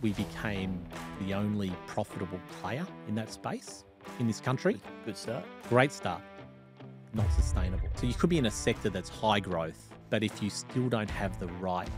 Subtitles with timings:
[0.00, 0.80] we became
[1.20, 3.84] the only profitable player in that space
[4.18, 4.80] in this country.
[5.04, 5.44] Good start.
[5.68, 6.22] Great start.
[7.14, 7.88] Not sustainable.
[7.94, 11.10] So you could be in a sector that's high growth, but if you still don't
[11.10, 11.88] have the right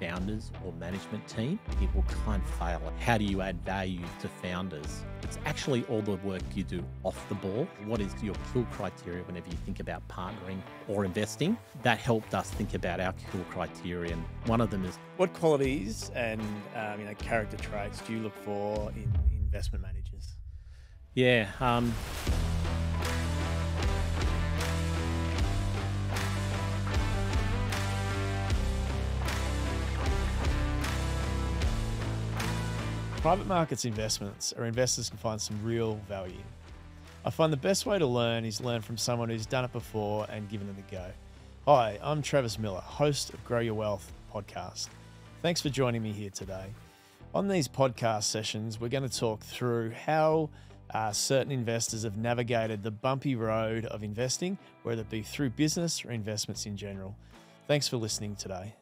[0.00, 2.92] founders or management team, it will kind of fail.
[3.00, 5.04] How do you add value to founders?
[5.22, 7.68] It's actually all the work you do off the ball.
[7.84, 11.56] What is your kill criteria whenever you think about partnering or investing?
[11.82, 14.12] That helped us think about our kill criteria.
[14.12, 16.40] And one of them is What qualities and
[16.74, 20.36] um, you know character traits do you look for in investment managers?
[21.14, 21.48] Yeah.
[21.60, 21.92] Um,
[33.22, 36.40] Private markets investments are investors can find some real value.
[37.22, 40.26] I find the best way to learn is learn from someone who's done it before
[40.30, 41.04] and given it a go.
[41.66, 44.88] Hi, I'm Travis Miller, host of Grow Your Wealth podcast.
[45.42, 46.72] Thanks for joining me here today.
[47.34, 50.48] On these podcast sessions, we're going to talk through how
[50.94, 56.06] uh, certain investors have navigated the bumpy road of investing, whether it be through business
[56.06, 57.14] or investments in general.
[57.68, 58.72] Thanks for listening today.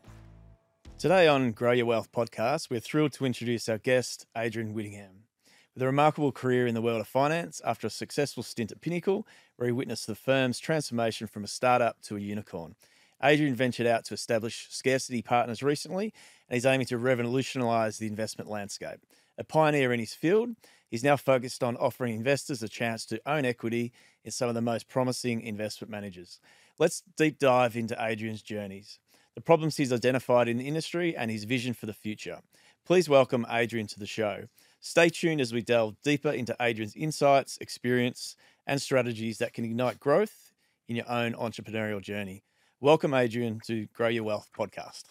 [0.99, 5.27] Today on Grow Your Wealth podcast, we're thrilled to introduce our guest, Adrian Whittingham.
[5.73, 9.25] With a remarkable career in the world of finance, after a successful stint at Pinnacle,
[9.55, 12.75] where he witnessed the firm's transformation from a startup to a unicorn,
[13.23, 16.13] Adrian ventured out to establish Scarcity Partners recently,
[16.49, 18.99] and he's aiming to revolutionise the investment landscape.
[19.39, 20.49] A pioneer in his field,
[20.91, 23.93] he's now focused on offering investors a chance to own equity
[24.25, 26.41] in some of the most promising investment managers.
[26.77, 28.99] Let's deep dive into Adrian's journeys
[29.39, 32.41] the problems he's identified in the industry, and his vision for the future.
[32.85, 34.47] Please welcome Adrian to the show.
[34.81, 38.35] Stay tuned as we delve deeper into Adrian's insights, experience,
[38.67, 40.53] and strategies that can ignite growth
[40.89, 42.43] in your own entrepreneurial journey.
[42.81, 45.05] Welcome, Adrian, to Grow Your Wealth podcast.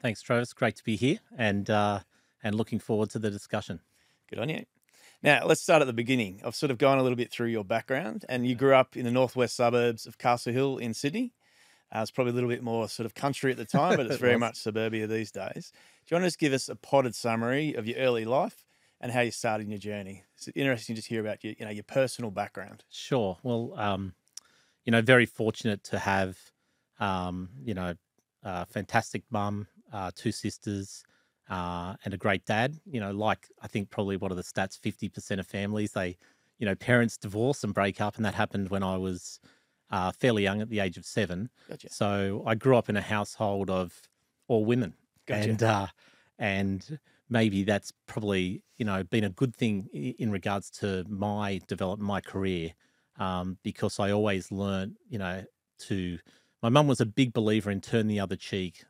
[0.00, 0.54] Thanks, Travis.
[0.54, 2.00] Great to be here and uh,
[2.42, 3.80] and looking forward to the discussion.
[4.30, 4.64] Good on you.
[5.22, 6.40] Now, let's start at the beginning.
[6.42, 9.04] I've sort of gone a little bit through your background, and you grew up in
[9.04, 11.34] the northwest suburbs of Castle Hill in Sydney.
[11.94, 14.16] Uh, it's probably a little bit more sort of country at the time, but it's
[14.20, 15.72] very much suburbia these days.
[16.06, 18.64] Do you want to just give us a potted summary of your early life
[19.00, 20.24] and how you started your journey?
[20.36, 22.84] It's interesting to just hear about your, you know, your personal background.
[22.90, 23.38] Sure.
[23.42, 24.14] Well, um,
[24.84, 26.38] you know, very fortunate to have,
[26.98, 27.94] um, you know,
[28.42, 31.04] a fantastic mum, uh, two sisters,
[31.48, 32.76] uh, and a great dad.
[32.84, 36.16] You know, like I think probably one of the stats, fifty percent of families they,
[36.58, 39.40] you know, parents divorce and break up, and that happened when I was
[39.90, 41.50] uh, fairly young at the age of seven.
[41.68, 41.90] Gotcha.
[41.90, 44.00] So I grew up in a household of
[44.48, 44.94] all women,
[45.26, 45.50] Gotcha.
[45.50, 45.86] and uh,
[46.38, 52.06] and maybe that's probably you know been a good thing in regards to my development,
[52.06, 52.72] my career,
[53.18, 55.44] um, because I always learned you know
[55.80, 56.18] to.
[56.62, 58.84] My mum was a big believer in turn the other cheek,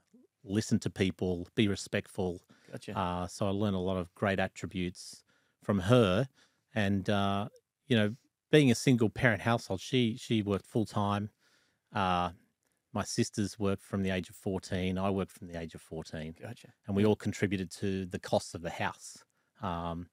[0.44, 2.41] listen to people, be respectful.
[2.71, 2.97] Gotcha.
[2.97, 5.25] Uh, so I learned a lot of great attributes
[5.62, 6.28] from her,
[6.75, 7.49] and uh,
[7.88, 8.15] you know,
[8.55, 11.29] being a single parent household, she she worked full time.
[11.93, 12.31] Uh,
[12.93, 14.97] my sisters worked from the age of fourteen.
[14.97, 16.69] I worked from the age of fourteen, gotcha.
[16.87, 19.25] and we all contributed to the costs of the house.
[19.61, 20.07] Um,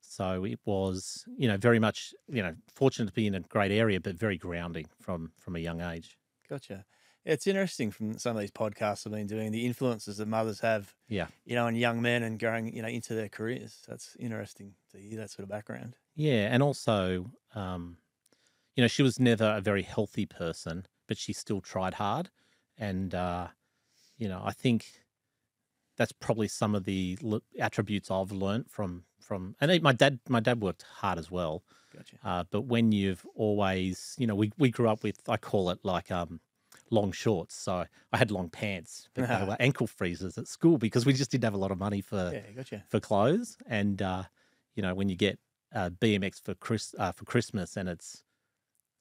[0.00, 3.70] so it was, you know, very much, you know, fortunate to be in a great
[3.70, 6.18] area, but very grounding from from a young age.
[6.50, 6.84] Gotcha.
[7.24, 10.94] It's interesting from some of these podcasts I've been doing the influences that mothers have,
[11.08, 11.28] Yeah.
[11.44, 13.82] you know, on young men and going, you know, into their careers.
[13.88, 15.96] That's interesting to hear that sort of background.
[16.14, 17.98] Yeah, and also, um,
[18.76, 22.30] you know, she was never a very healthy person, but she still tried hard,
[22.78, 23.48] and uh,
[24.18, 25.02] you know, I think
[25.96, 27.18] that's probably some of the
[27.58, 29.56] attributes I've learnt from from.
[29.60, 32.18] And my dad, my dad worked hard as well, Gotcha.
[32.24, 35.80] uh, but when you've always, you know, we we grew up with, I call it
[35.84, 36.40] like um,
[36.94, 37.54] long shorts.
[37.56, 41.30] So I had long pants, but they were ankle freezers at school because we just
[41.30, 42.84] didn't have a lot of money for Yeah, gotcha.
[42.88, 43.56] for clothes.
[43.66, 44.24] And uh,
[44.76, 45.38] you know, when you get
[45.74, 48.24] uh, BMX for Chris uh, for Christmas, and it's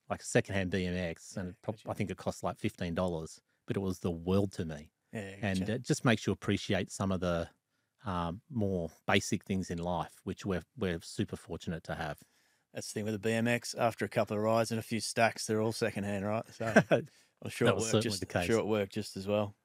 [0.09, 1.89] like a secondhand BMX, and Yeah, it prob- gotcha.
[1.91, 5.35] I think it costs like fifteen dollars, but it was the world to me, Yeah,
[5.41, 5.45] gotcha.
[5.47, 7.49] and it just makes you appreciate some of the
[8.05, 12.19] um, more basic things in life, which we're we're super fortunate to have.
[12.73, 13.75] That's the thing with the BMX.
[13.77, 16.43] After a couple of rides and a few stacks, they're all secondhand, right?
[16.53, 16.73] So
[17.43, 18.45] I'm sure That it was certainly just the case.
[18.45, 19.55] sure it worked just as well.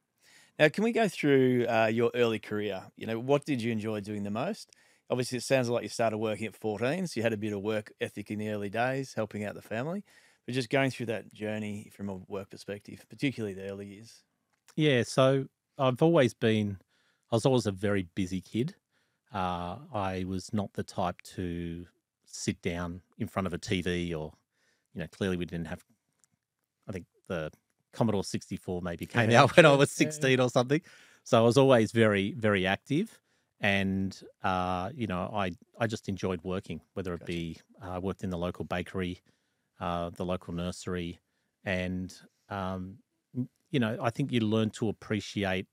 [0.58, 2.90] Now, can we go through uh, your early career?
[2.96, 4.72] You know, what did you enjoy doing the most?
[5.10, 7.62] Obviously, it sounds like you started working at 14, so you had a bit of
[7.62, 10.04] work ethic in the early days, helping out the family.
[10.44, 14.24] But just going through that journey from a work perspective, particularly the early years.
[14.76, 15.46] Yeah, so
[15.78, 16.78] I've always been,
[17.30, 18.74] I was always a very busy kid.
[19.32, 21.86] Uh, I was not the type to
[22.24, 24.32] sit down in front of a TV or,
[24.94, 25.84] you know, clearly we didn't have,
[26.88, 27.50] I think the
[27.92, 30.10] Commodore 64 maybe came Yeah, out when I was Yeah, yeah.
[30.10, 30.80] 16 or something.
[31.24, 33.18] So I was always very, very active.
[33.60, 38.30] and uh, you know, I I just enjoyed working, whether it be uh, worked in
[38.30, 39.20] the local bakery,
[39.80, 41.18] uh, the local nursery,
[41.64, 42.14] and
[42.50, 42.98] um,
[43.70, 45.66] you know, I think you learn to appreciate,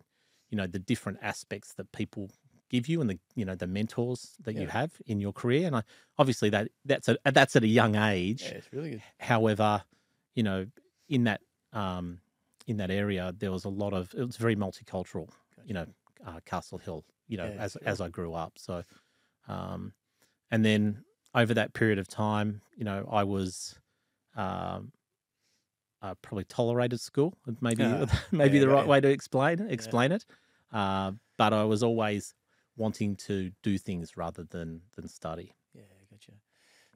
[0.49, 2.29] you know, the different aspects that people
[2.71, 5.75] give you and the you know the mentors that you have in your career and
[5.75, 5.83] I,
[6.17, 9.03] obviously that that's a that's at a young age Yeah, it's really good.
[9.19, 9.83] However,
[10.33, 10.65] you know,
[11.07, 11.41] in that
[11.75, 12.19] um,
[12.67, 15.29] in that area, there was a lot of it was very multicultural.
[15.65, 15.85] You know,
[16.25, 17.05] uh, Castle Hill.
[17.27, 18.53] You know, Yeah, as as I grew up.
[18.57, 18.83] So,
[19.47, 19.93] um,
[20.51, 21.03] and then
[21.35, 23.79] over that period of time, you know, I was
[24.35, 24.91] um,
[26.01, 27.33] uh, probably tolerated school.
[27.61, 30.25] Maybe Ah, maybe yeah, the right way to explain explain it.
[30.71, 32.33] Uh, but I was always
[32.77, 35.53] wanting to do things rather than than study.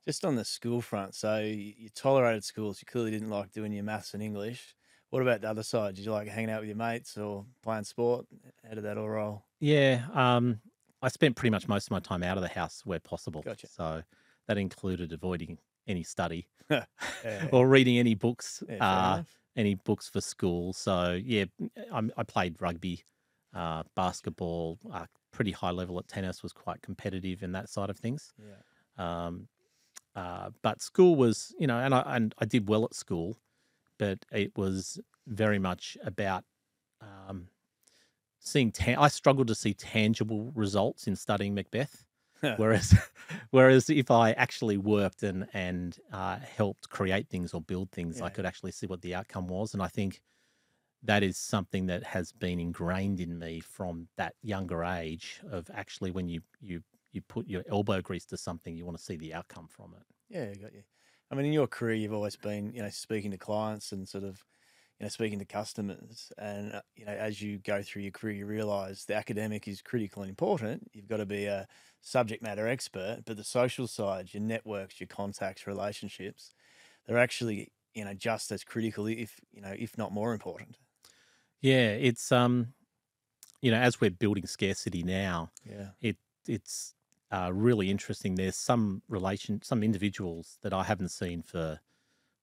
[0.10, 2.82] Just on the school front, so you, tolerated schools.
[2.82, 4.74] You clearly didn't like doing your maths and English.
[5.12, 5.94] What about the other side?
[5.94, 8.26] Did you like hanging out with your mates or playing sport?
[8.68, 9.46] How did that all roll?
[9.60, 10.62] Yeah, um,
[11.04, 13.44] I spent pretty much most of my time out of the house where possible.
[13.44, 13.68] Gotcha.
[13.68, 14.02] So
[14.48, 19.24] that included avoiding any study Yeah, or reading any books, yeah, uh,
[19.56, 20.74] any books for school.
[20.74, 21.46] So yeah,
[21.94, 23.04] I, I played rugby,
[23.54, 26.42] uh, basketball, uh, pretty high level at tennis.
[26.42, 28.34] Was quite competitive in that side of things.
[28.40, 28.56] Yeah.
[29.28, 29.48] Um,
[30.16, 33.38] uh, but school was, you know, and I and I did well at school,
[33.98, 36.44] but it was very much about
[37.02, 37.48] um,
[38.40, 38.72] seeing.
[38.72, 42.06] Ta- I struggled to see tangible results in studying Macbeth.
[42.56, 42.96] whereas,
[43.52, 48.30] whereas if I actually worked and and uh, helped create things or build things, I
[48.30, 49.74] could actually see what the outcome was.
[49.74, 50.22] And I think
[51.04, 55.42] that is something that has been ingrained in me from that younger age.
[55.52, 59.04] Of actually, when you you you put your elbow grease to something, you want to
[59.04, 60.04] see the outcome from it.
[60.30, 60.84] Yeah, got you.
[61.32, 64.24] I mean, in your career, you've always been, you know, speaking to clients and sort
[64.24, 64.44] of,
[65.00, 66.32] you know, speaking to customers.
[66.38, 69.82] And, uh, you know, as you go through your career, you realize the academic is
[69.82, 70.90] critical and important.
[70.94, 71.68] You've got to be a
[72.02, 76.54] subject matter expert, but the social side, your networks, your contacts, relationships,
[77.06, 80.78] they're actually, you know, just as critical, if, you know, if not more important.
[81.62, 82.74] Yeah, it's um,
[83.62, 85.92] you know, as we're building scarcity now, Yeah.
[86.02, 86.18] it
[86.48, 86.96] it's
[87.32, 88.36] uh, really interesting.
[88.36, 91.80] There's some relation, some individuals that I haven't seen for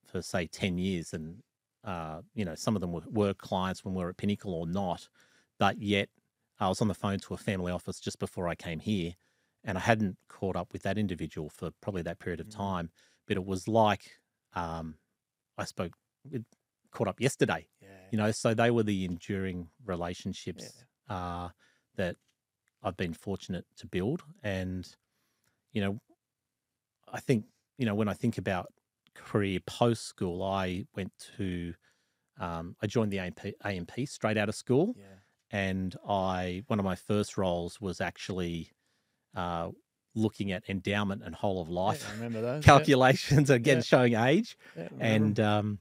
[0.07, 1.43] for say ten years, and
[1.85, 4.67] uh, you know, some of them were, were clients when we were at Pinnacle or
[4.67, 5.09] not,
[5.59, 6.09] but yet
[6.61, 9.15] I was on the phone to a family office just before I came here,
[9.65, 12.57] and I hadn't caught up with that individual for probably that period of Mm.
[12.57, 12.91] time.
[13.27, 14.13] But it was like
[14.55, 14.97] um,
[15.59, 15.93] I spoke,
[16.91, 17.89] caught up yesterday Yeah.
[18.11, 21.49] you know so they were the enduring relationships uh,
[21.97, 22.17] that
[22.87, 24.97] i've been fortunate to build and
[25.73, 26.01] you know
[27.13, 27.45] i think
[27.79, 28.73] you know when i think about
[29.15, 31.75] career post school i went to
[32.39, 35.05] um, i joined the AMP, amp straight out of school Yeah.
[35.51, 38.71] and i one of my first roles was actually
[39.35, 39.71] uh,
[40.15, 42.65] looking at endowment and whole of life remember those.
[42.71, 43.83] calculations again Yeah.
[43.83, 45.79] showing age Yeah, yeah, and um,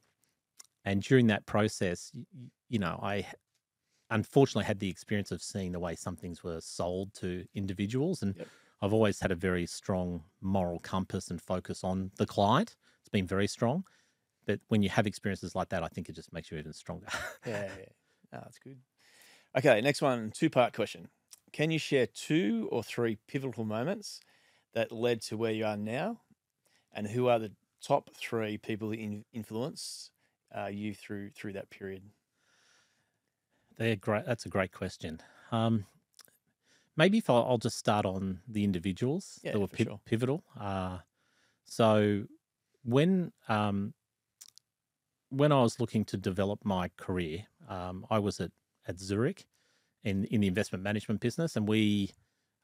[0.85, 2.25] and during that process, you,
[2.69, 3.25] you know, I
[4.09, 8.35] unfortunately had the experience of seeing the way some things were sold to individuals, and
[8.35, 8.49] Yep.
[8.81, 12.75] I've always had a very strong moral compass and focus on the client.
[13.01, 13.85] It's been very strong,
[14.45, 17.07] but when you have experiences like that, I think it just makes you even stronger.
[17.43, 17.85] Yeah, yeah.
[18.31, 18.81] No, that's good.
[19.57, 21.09] Okay, next one, two part question.
[21.53, 24.21] Can you share two or three pivotal moments
[24.73, 26.23] that led to where you are now?
[26.93, 30.11] And who are the top three people that in, influence
[30.55, 32.11] uh, you through through that period?
[33.77, 34.25] They're great.
[34.25, 35.19] That's a great question.
[35.51, 35.85] Um,
[36.95, 40.01] maybe if I'll, I'll just start on the individuals Yeah, that were pi- sure.
[40.05, 40.43] pivotal.
[40.59, 40.99] Uh,
[41.65, 42.25] so
[42.83, 43.93] when um,
[45.29, 48.51] when I was looking to develop my career, um, I was at
[48.87, 49.45] at Zurich
[50.03, 52.11] in in the investment management business, and we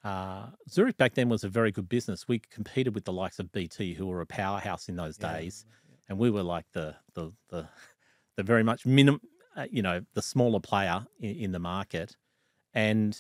[0.03, 2.27] uh, Zurich back then was a very good business.
[2.27, 5.65] We competed with the likes of BT, who were a powerhouse in those Yeah, days,
[6.10, 7.70] and we were like the the the,
[8.38, 9.22] the very much minim,
[9.55, 12.15] uh, you know, the smaller player in, in the market.
[12.74, 13.17] And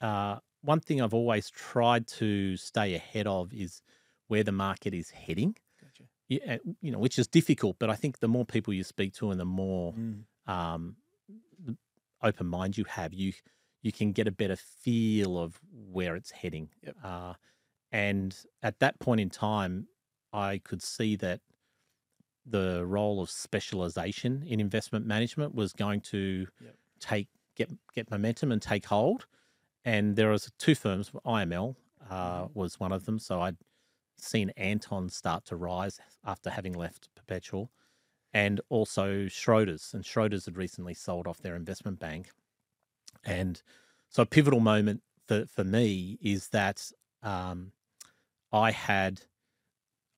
[0.00, 3.82] uh, one thing I've always tried to stay ahead of is
[4.26, 5.56] where the market is heading.
[5.80, 6.04] Gotcha.
[6.28, 9.14] Yeah, uh, you know, which is difficult, but I think the more people you speak
[9.14, 10.96] to and the more Mm, um,
[12.22, 13.32] open mind you have, you
[13.82, 16.68] you can get a better feel of where it's heading.
[16.82, 16.96] Yep.
[17.04, 17.34] Uh,
[17.92, 19.86] and at that point in time,
[20.32, 21.40] I could see that
[22.50, 26.76] the role of specialization in investment management was going to Yep.
[27.00, 29.26] take get get momentum and take hold.
[29.84, 31.76] And there was two firms, IML
[32.10, 32.52] uh, Mhm.
[32.54, 33.18] was one of them.
[33.18, 33.58] So I'd
[34.18, 37.70] seen Anton start to rise after having left Perpetual,
[38.34, 39.94] and also Schroders.
[39.94, 42.30] And Schroders had recently sold off their investment bank,
[43.24, 43.62] and
[44.08, 46.90] so a pivotal moment for for me is that
[47.22, 47.72] um,
[48.52, 49.22] I had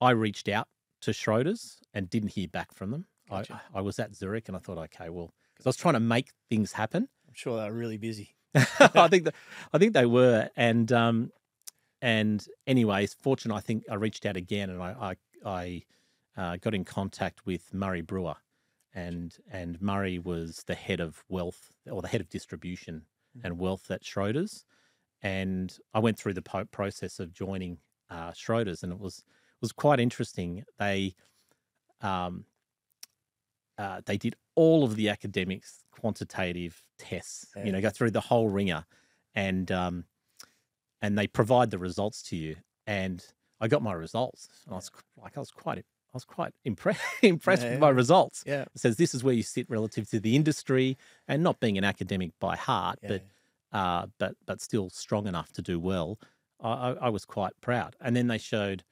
[0.01, 0.69] I reached out
[1.03, 3.07] to Schroders and didn't hear back from them.
[3.29, 3.61] Gotcha.
[3.75, 6.01] I, I was at Zurich and I thought, okay, well, because I was trying to
[6.01, 7.09] make things happen.
[7.29, 8.35] I'm sure they were really busy.
[8.55, 9.35] I think that,
[9.73, 11.31] I think they were, and um,
[12.03, 13.55] and anyways, fortunate.
[13.55, 15.15] I think I reached out again, and I
[15.45, 15.85] I,
[16.37, 18.35] I uh, got in contact with Murray Brewer,
[18.93, 23.03] and and Murray was the head of wealth or the head of distribution
[23.39, 23.45] Mhm.
[23.45, 24.65] and wealth at Schroders,
[25.23, 27.79] and I went through the po- process of joining
[28.11, 29.23] uh, Schroders, and it was
[29.61, 30.65] was quite interesting.
[30.79, 31.15] They
[32.01, 32.45] um,
[33.79, 37.65] uh, they did all of the academics quantitative tests, Yeah.
[37.65, 38.85] you know, go through the whole ringer,
[39.35, 40.05] and um,
[41.03, 42.57] and they provide the results to you.
[42.87, 43.25] And
[43.61, 44.91] I got my results, and I was
[45.23, 45.83] like, I was quite, I
[46.15, 48.43] was quite impressed impressed Yeah, with my results.
[48.47, 48.63] Yeah.
[48.63, 50.97] It says this is where you sit relative to the industry,
[51.29, 53.09] and not being an academic by heart, yeah.
[53.09, 56.19] but uh, but but still strong enough to do well.
[56.63, 57.97] I, I was quite proud.
[58.03, 58.85] And then they showed,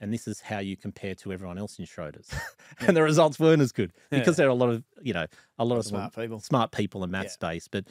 [0.00, 2.28] and this is how you compare to everyone else in Schroders,
[2.80, 4.42] and the results weren't as good because Yeah.
[4.42, 5.26] there are a lot of you know
[5.58, 6.40] a lot of smart people.
[6.40, 7.30] smart people in that Yeah.
[7.30, 7.68] space.
[7.68, 7.86] But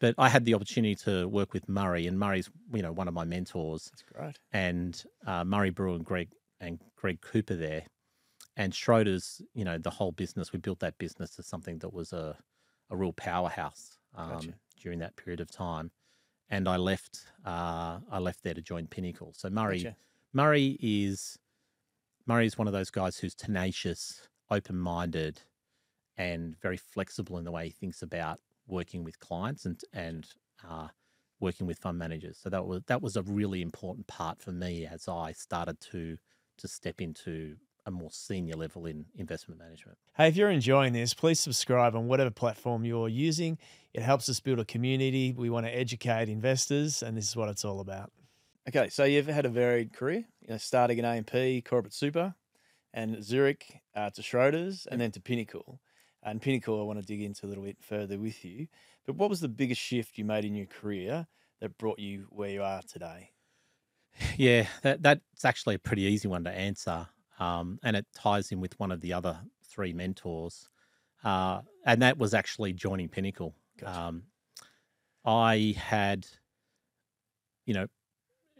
[0.00, 3.14] but I had the opportunity to work with Murray, and Murray's you know one of
[3.14, 4.38] my mentors, That's great.
[4.52, 7.84] and uh, Murray Brewer and Greg and Greg Cooper there,
[8.56, 9.42] and Schroders.
[9.54, 10.52] You know the whole business.
[10.52, 12.36] We built that business as something that was a
[12.90, 14.54] a real powerhouse um, Gotcha.
[14.82, 15.92] during that period of time.
[16.48, 17.26] And I left.
[17.46, 19.32] Uh, I left there to join Pinnacle.
[19.36, 19.96] So Murray Gotcha.
[20.32, 21.38] Murray is
[22.26, 25.42] Murray is one of those guys who's tenacious, open-minded,
[26.16, 30.26] and very flexible in the way he thinks about working with clients and and
[30.68, 30.88] uh,
[31.40, 32.38] working with fund managers.
[32.40, 36.18] So that was that was a really important part for me as I started to
[36.58, 39.96] to step into a more senior level in investment management.
[40.14, 43.56] Hey, if you're enjoying this, please subscribe on whatever platform you're using.
[43.94, 45.32] It helps us build a community.
[45.32, 48.12] We want to educate investors, and this is what it's all about.
[48.68, 52.34] Okay, so you've had a varied career, you know, starting at AMP, Corporate Super,
[52.92, 55.80] and Zurich uh, to Schroders, and then to Pinnacle.
[56.22, 58.66] And Pinnacle, I want to dig into a little bit further with you.
[59.06, 61.26] But what was the biggest shift you made in your career
[61.60, 63.30] that brought you where you are today?
[64.36, 67.06] Yeah, that that's actually a pretty easy one to answer,
[67.38, 70.68] um, and it ties in with one of the other three mentors,
[71.24, 73.54] uh, and that was actually joining Pinnacle.
[73.78, 74.00] Gotcha.
[74.00, 74.22] Um,
[75.24, 76.26] I had,
[77.66, 77.86] you know,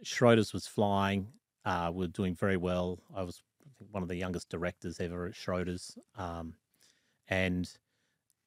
[0.03, 1.27] Schroders was flying.
[1.65, 2.99] Uh, we are doing very well.
[3.15, 3.43] I was
[3.91, 6.53] one of the youngest directors ever at Schroders, um,
[7.27, 7.69] and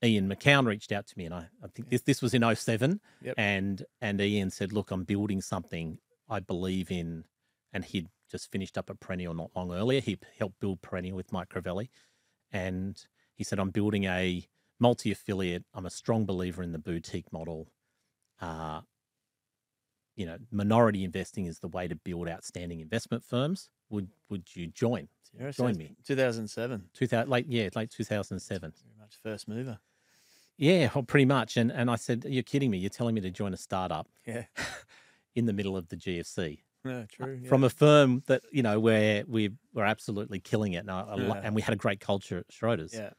[0.03, 3.01] Ian Macoun reached out to me, and I, I think this this was in 07,
[3.23, 3.35] Yep.
[3.39, 7.25] and and Ian said, "Look, I'm building something I believe in,"
[7.73, 10.01] and he'd just finished up a perennial not long earlier.
[10.01, 11.89] He helped build perennial with Mike Crivelli,
[12.53, 13.01] and
[13.35, 14.47] he said, "I'm building a
[14.81, 15.65] multi-affiliate.
[15.73, 17.69] I'm a strong believer in the boutique model.
[18.41, 18.83] Uh,
[20.17, 23.71] you know, minority investing is the way to build outstanding investment firms.
[23.91, 25.09] Would would you join?
[25.37, 25.97] Zero, Join me.
[26.05, 28.73] 2007, 2000, late yeah, late 2007.
[28.85, 29.79] very much first mover.
[30.57, 31.57] Yeah, well, pretty much.
[31.57, 32.79] And and I said, "You're kidding me?
[32.79, 34.45] You're telling me to join a startup Yeah,
[35.35, 37.41] in the middle of the GFC no, true.
[37.43, 37.49] yeah.
[37.49, 41.41] from a firm that you know where we were absolutely killing it, and, I Yeah.
[41.43, 42.93] and we had a great culture at Schroders.
[42.95, 43.11] yeah,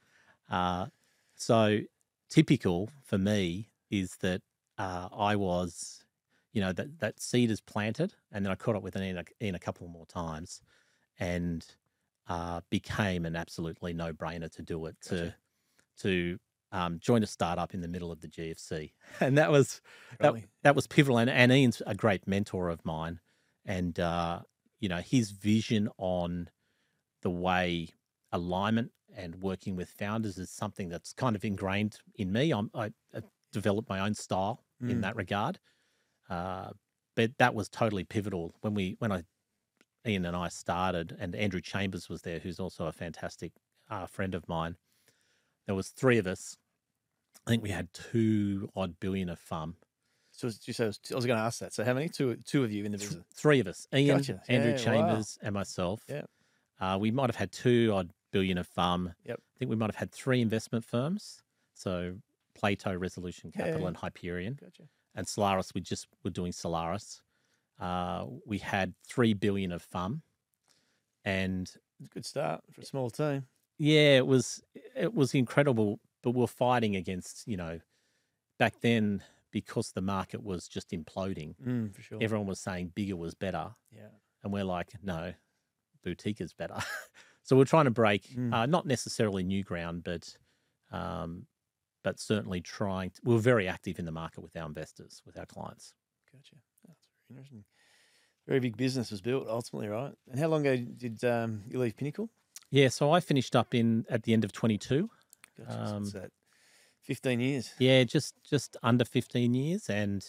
[0.49, 0.85] Uh,
[1.35, 1.79] so
[2.29, 4.41] typical for me is that
[4.77, 6.04] uh, I was,
[6.55, 9.25] you know, that that seed is planted, and then I caught up with Ian a,
[9.45, 10.61] Ian a couple more times,
[11.19, 11.65] and
[12.27, 15.37] uh, became an absolutely no brainer to do it to Gotcha.
[15.99, 16.39] to
[16.71, 19.81] um, join a startup in the middle of the GFC, and that was
[20.19, 20.33] that,
[20.63, 21.19] that was pivotal.
[21.19, 23.21] And, and Ian's a great mentor of mine,
[23.65, 24.41] and uh,
[24.79, 26.49] you know his vision on
[27.21, 27.89] the way
[28.31, 32.51] alignment and working with founders is something that's kind of ingrained in me.
[32.51, 33.21] I'm, I, I
[33.53, 35.01] developed my own style in Mm.
[35.01, 35.59] that regard,
[36.29, 36.69] uh,
[37.15, 39.23] but that was totally pivotal when we when I
[40.07, 43.53] Ian and I started, and Andrew Chambers was there, who's also a fantastic
[43.89, 44.75] uh, friend of mine.
[45.65, 46.57] There was three of us.
[47.47, 49.75] I think we had two odd billion of FUM.
[50.31, 51.73] So you said I was going to ask that.
[51.73, 52.09] So how many?
[52.09, 53.25] Two, two of you in the Th- business.
[53.33, 54.41] three of us Ian, Gotcha.
[54.49, 54.83] Andrew Yeah, wow.
[54.83, 56.03] Chambers, and myself.
[56.09, 56.23] Yeah.
[56.79, 59.13] Uh, we might have had two odd billion of FUM.
[59.25, 59.39] Yep.
[59.39, 61.41] I think we might have had three investment firms.
[61.73, 62.15] So
[62.53, 63.87] Plato, Resolution Capital, yeah.
[63.87, 64.59] and Hyperion.
[64.61, 64.83] Gotcha.
[65.15, 67.21] And Solaris, we just were doing Solaris.
[67.79, 70.21] Uh, we had three billion of FUM,
[71.23, 71.71] And
[72.03, 73.45] a good start for a small team.
[73.77, 74.61] yeah, it was
[74.95, 75.99] it was incredible.
[76.21, 77.79] But we we're fighting against, you know,
[78.57, 81.55] back then because the market was just imploding.
[81.65, 82.17] Mm, for sure.
[82.21, 83.69] Everyone was saying bigger was better.
[83.95, 84.07] yeah.
[84.43, 85.33] and we're like, no,
[86.03, 86.77] boutique is better.
[87.43, 88.53] so we're trying to break, Mm.
[88.53, 90.35] uh, not necessarily new ground, but
[90.91, 91.45] um,
[92.05, 93.09] but certainly trying.
[93.09, 95.95] To, we we're very active in the market with our investors, with our clients.
[96.31, 96.55] Gotcha.
[96.87, 97.63] That's very interesting.
[98.47, 100.13] Very big business was built ultimately, right?
[100.29, 102.29] And how long ago did um, you leave Pinnacle?
[102.69, 105.09] Yeah, so I finished up in at the end of 22.
[105.57, 105.83] Gotcha.
[105.83, 106.31] Um, what's that?
[107.01, 107.73] 15 years.
[107.79, 110.23] Yeah, just just under 15 years, and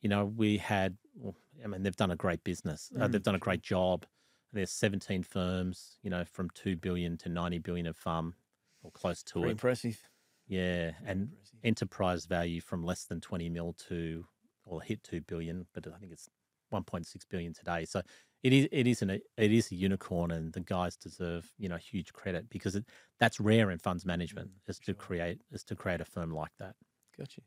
[0.00, 0.96] you know we had.
[1.16, 1.34] Well,
[1.64, 2.92] I mean, they've done a great business.
[2.94, 4.06] Uh, Mm, they've done a great job.
[4.52, 8.34] There's 17 firms, you know, from two billion to 90 billion of FUM,
[8.82, 9.52] or close to Pretty it.
[9.52, 9.98] impressive.
[10.48, 14.26] Yeah, and enterprise value from less than 20 mil to,
[14.64, 16.28] or hit 2 billion, but I think it's
[16.70, 17.84] 1.6 billion today.
[17.84, 18.02] So
[18.42, 21.76] it is it is an it is a unicorn, and the guys deserve you know
[21.76, 22.86] huge credit because it,
[23.18, 24.96] that's rare in funds management Mm, is to sure.
[24.96, 26.76] create is to create a firm like that.
[27.16, 27.42] Gotcha.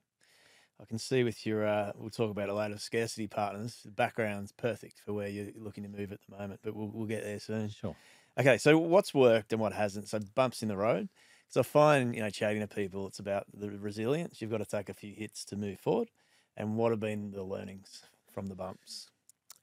[0.79, 3.91] I can see with your, uh, we'll talk about a lot of scarcity partners, the
[3.91, 7.23] background's perfect for where you're looking to move at the moment, but we'll, we'll get
[7.23, 7.75] there soon.
[7.75, 7.97] Sure.
[8.39, 10.09] Okay, so what's worked and what hasn't?
[10.09, 11.09] So bumps in the road.
[11.57, 14.41] I find, you know, chatting to people, it's about the resilience.
[14.41, 16.09] You've got to take a few hits to move forward.
[16.57, 19.09] And what have been the learnings from the bumps?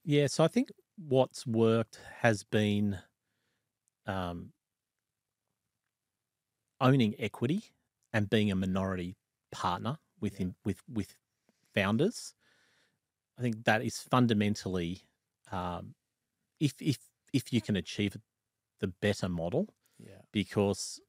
[0.03, 2.99] Yeah, so I think what's worked has been
[4.05, 4.53] um,
[6.81, 7.63] owning equity
[8.13, 9.17] and being a minority
[9.51, 10.49] partner with Yeah.
[10.65, 11.15] with with
[11.73, 12.35] founders.
[13.37, 15.03] I think that is fundamentally,
[15.51, 15.95] um,
[16.59, 16.99] if if
[17.33, 18.17] if you can achieve
[18.79, 19.69] the better model
[19.99, 20.21] Yeah.
[20.31, 21.01] because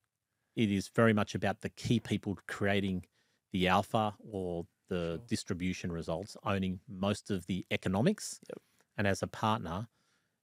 [0.62, 3.05] it is very much about the key people creating
[3.52, 5.26] the alpha or the Sure.
[5.29, 8.40] distribution results, owning most of the economics.
[8.49, 8.59] Yep.
[8.97, 9.88] And as a partner,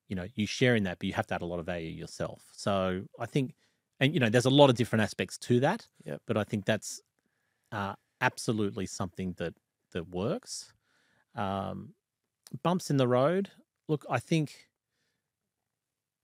[0.07, 1.89] you know, you share in that, but you have to add a lot of value
[1.89, 2.39] yourself.
[2.53, 3.53] So I think,
[3.99, 5.87] and you know, there's a lot of different aspects to that.
[6.05, 6.21] Yep.
[6.25, 7.01] But I think that's
[7.71, 9.53] uh, absolutely something that
[9.91, 10.73] that works.
[11.35, 11.93] Um,
[12.63, 13.51] bumps in the road.
[13.87, 14.69] Look, I think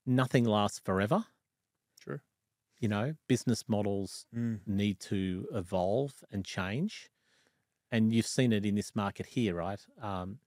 [0.06, 1.26] nothing lasts forever.
[2.84, 4.60] You know, business models Mm.
[4.68, 7.10] need to evolve and change.
[7.94, 9.80] And you've seen it in this market here, right?
[10.02, 10.40] Um,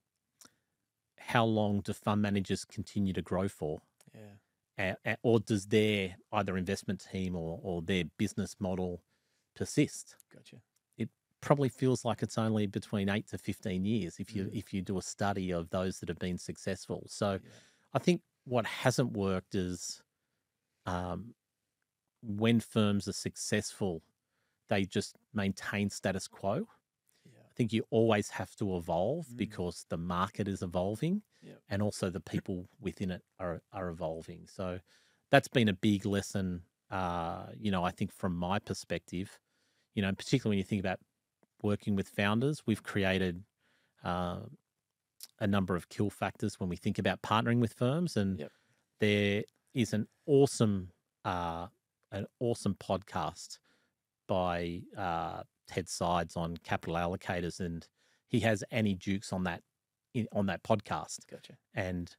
[1.18, 3.80] how long do fund managers continue to grow for?
[4.14, 4.96] Yeah.
[5.06, 9.02] A- or does their either investment team or, or their business model
[9.54, 10.16] persist?
[10.34, 10.56] Gotcha.
[10.98, 11.08] It
[11.40, 14.54] probably feels like it's only between eight to fifteen years if you Mm.
[14.54, 17.06] if you do a study of those that have been successful.
[17.08, 17.50] So Yeah.
[17.94, 20.02] I think what hasn't worked is
[20.84, 21.34] um,
[22.22, 24.02] when firms are successful,
[24.68, 26.66] they just maintain status quo.
[27.24, 27.40] Yeah.
[27.40, 29.36] I think you always have to evolve Mm.
[29.36, 31.62] because the market is evolving Yep.
[31.68, 34.46] and also the people within it are, are evolving.
[34.48, 34.80] So
[35.30, 39.38] that's been a big lesson, uh, you know, I think from my perspective,
[39.94, 41.00] you know, particularly when you think about
[41.62, 43.44] working with founders, we've created
[44.04, 44.40] uh,
[45.40, 48.16] a number of kill factors when we think about partnering with firms.
[48.16, 48.52] And Yep.
[49.00, 50.92] there is an awesome,
[51.24, 51.68] uh,
[52.12, 53.58] an awesome podcast
[54.28, 57.86] by uh, Ted Seides on capital allocators, and
[58.28, 59.62] he has Annie Dukes on that
[60.14, 61.18] in, on that podcast.
[61.30, 61.54] Gotcha.
[61.74, 62.14] And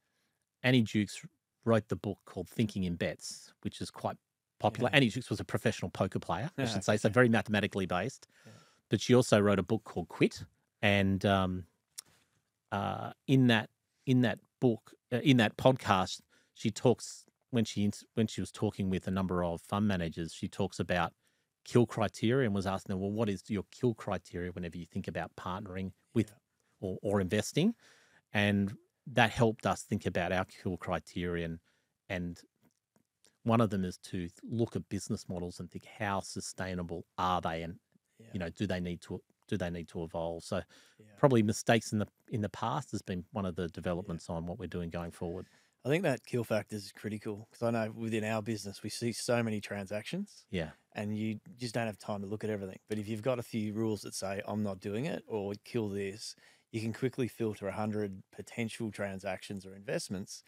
[0.62, 1.22] Annie Dukes
[1.64, 4.16] wrote the book called Thinking in Bets, which is quite
[4.58, 4.88] popular.
[4.90, 4.96] Yeah.
[4.96, 8.26] Annie Dukes was a professional poker player, I Ah, should say, so very mathematically based.
[8.46, 8.52] Yeah.
[8.90, 10.44] But she also wrote a book called Quit,
[10.80, 11.64] and um,
[12.72, 13.68] uh, in that
[14.06, 16.20] in that book, uh, in that podcast,
[16.54, 20.48] she talks when she when she was talking with a number of fund managers, she
[20.48, 21.12] talks about
[21.64, 25.06] kill criteria and was asking them, well, what is your kill criteria whenever you think
[25.08, 26.36] about partnering with Yeah.
[26.88, 27.74] or, or investing?
[28.32, 28.74] And
[29.06, 31.60] that helped us think about our kill criterion.
[32.08, 32.38] And
[33.44, 37.62] one of them is to look at business models and think how sustainable are they,
[37.62, 37.78] and
[38.18, 38.26] Yeah.
[38.32, 40.44] you know, do they need to do they need to evolve?
[40.44, 40.56] So
[40.98, 41.06] yeah.
[41.16, 44.58] probably mistakes in the in the past has been one of the developments on what
[44.58, 45.48] we're doing going forward.
[45.84, 49.12] I think that kill factor is critical because I know within our business we see
[49.12, 52.78] so many transactions Yeah, and you just don't have time to look at everything.
[52.88, 55.88] But if you've got a few rules that say I'm not doing it or kill
[55.88, 56.34] this,
[56.72, 60.42] you can quickly filter a hundred potential transactions or investments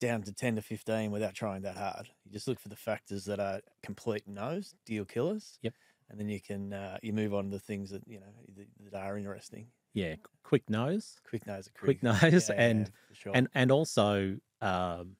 [0.00, 2.08] down to ten to fifteen without trying that hard.
[2.24, 5.58] You just look for the factors that are complete no's, deal killers.
[5.62, 5.74] Yep.
[6.10, 8.66] And then you can uh, you move on to the things that you know that,
[8.92, 9.68] that are interesting.
[9.94, 13.32] yeah, quick nose, Quick no's are quick nose, Yeah, yeah, and for sure.
[13.34, 15.16] and and also, um,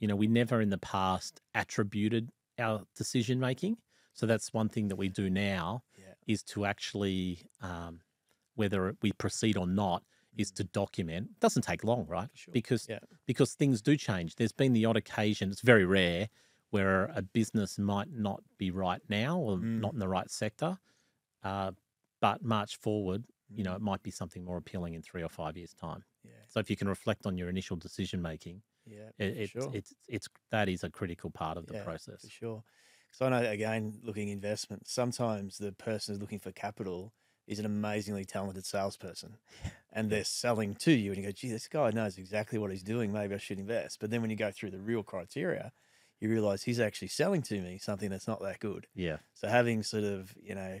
[0.00, 3.76] you know, we never in the past attributed our decision making.
[4.12, 8.00] So that's one thing that we do now yeah, is to actually, um,
[8.54, 10.04] whether we proceed or not,
[10.36, 10.56] is Mm.
[10.56, 11.30] to document.
[11.30, 12.28] It doesn't take long, right?
[12.34, 12.52] Sure.
[12.52, 13.00] Because Yeah.
[13.26, 14.36] because things do change.
[14.36, 15.50] There's been the odd occasion.
[15.50, 16.28] It's very rare
[16.70, 19.80] where a business might not be right now or Mm.
[19.80, 20.78] not in the right sector,
[21.44, 21.72] uh,
[22.20, 23.24] but march forward.
[23.54, 23.76] You know, Mm.
[23.76, 26.04] it might be something more appealing in three or five years' time.
[26.24, 29.70] Yeah, So if you can reflect on your initial decision making, yeah, it, it's sure.
[29.72, 32.22] it's it's that is a critical part of the Yeah, process.
[32.22, 32.64] for sure.
[33.10, 37.12] So I know again, looking investment, sometimes the person is looking for capital
[37.46, 39.38] is an amazingly talented salesperson
[39.92, 42.82] and they're selling to you and you go, gee, this guy knows exactly what he's
[42.82, 43.12] doing.
[43.12, 44.00] Maybe I should invest.
[44.00, 45.72] But then when you go through the real criteria,
[46.20, 48.88] you realize he's actually selling to me something that's not that good.
[48.94, 49.18] Yeah.
[49.34, 50.80] So having sort of, you know,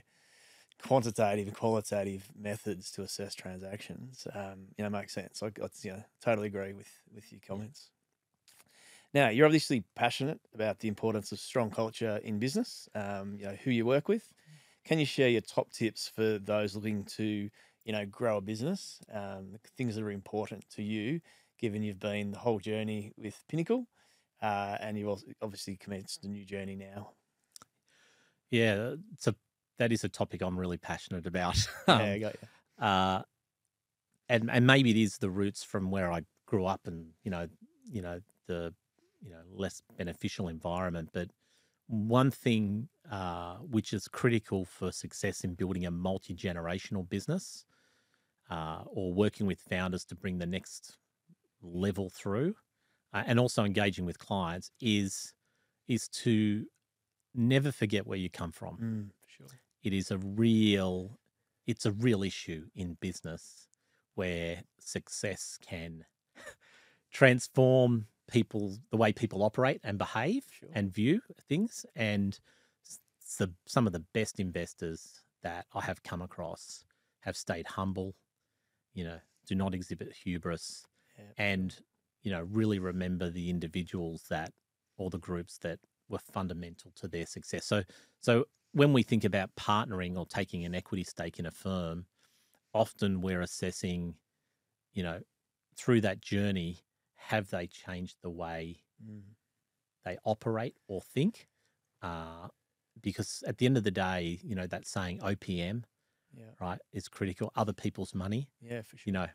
[0.82, 5.42] quantitative and qualitative methods to assess transactions, um, you know, makes sense.
[5.42, 7.90] I, I you know, totally agree with, with your comments.
[9.12, 13.56] Now, you're obviously passionate about the importance of strong culture in business, um, you know,
[13.62, 14.32] who you work with.
[14.84, 17.48] Can you share your top tips for those looking to,
[17.84, 21.20] you know, grow a business, um, things that are important to you,
[21.58, 23.86] given you've been the whole journey with Pinnacle,
[24.42, 27.12] uh, and you've obviously commenced a new journey now?
[28.50, 29.34] Yeah, it's a
[29.78, 31.58] that is a topic I'm really passionate about.
[31.88, 32.48] yeah, Um, I got you.
[32.78, 33.22] uh,
[34.28, 37.48] and and maybe it is the roots from where I grew up, and you know,
[37.84, 38.74] you know the
[39.22, 41.10] you know less beneficial environment.
[41.12, 41.30] But
[41.88, 47.66] one thing uh, which is critical for success in building a multi generational business,
[48.50, 50.98] uh, or working with founders to bring the next
[51.62, 52.56] level through,
[53.14, 55.34] uh, and also engaging with clients is
[55.88, 56.66] is to
[57.34, 59.10] never forget where you come from Mm.
[59.84, 61.18] It is a real
[61.66, 63.68] it's a real issue in business
[64.16, 66.04] where success can
[67.12, 70.70] transform people the way people operate and behave Sure.
[70.74, 72.40] and view things and
[73.38, 76.84] the, some of the best investors that i have come across
[77.20, 78.14] have stayed humble
[78.94, 80.86] you know do not exhibit hubris
[81.18, 81.76] Yeah, and
[82.22, 84.52] you know really remember the individuals that
[84.96, 87.82] or the groups that were fundamental to their success so
[88.20, 92.06] so when we think about partnering or taking an equity stake in a firm
[92.74, 94.16] often we're assessing
[94.92, 95.20] you know
[95.76, 96.78] through that journey
[97.16, 99.36] have they changed the way Mm,
[100.04, 101.48] they operate or think
[102.02, 102.48] uh,
[103.00, 105.84] because at the end of the day you know that saying opm
[106.32, 109.04] yeah, right is critical other people's money yeah, for sure.
[109.06, 109.28] you know,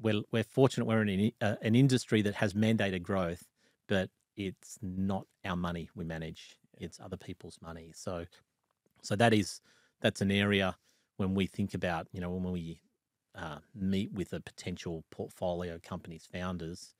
[0.00, 3.48] we're we're fortunate we're in an, uh, an industry that has mandated growth,
[3.88, 6.88] but it's not our money we manage; Yeah.
[6.88, 7.92] it's other people's money.
[7.94, 8.26] So,
[9.02, 9.60] so that is
[10.00, 10.76] that's an area
[11.16, 12.80] when we think about you know when we
[13.34, 16.94] uh, meet with a potential portfolio company's founders,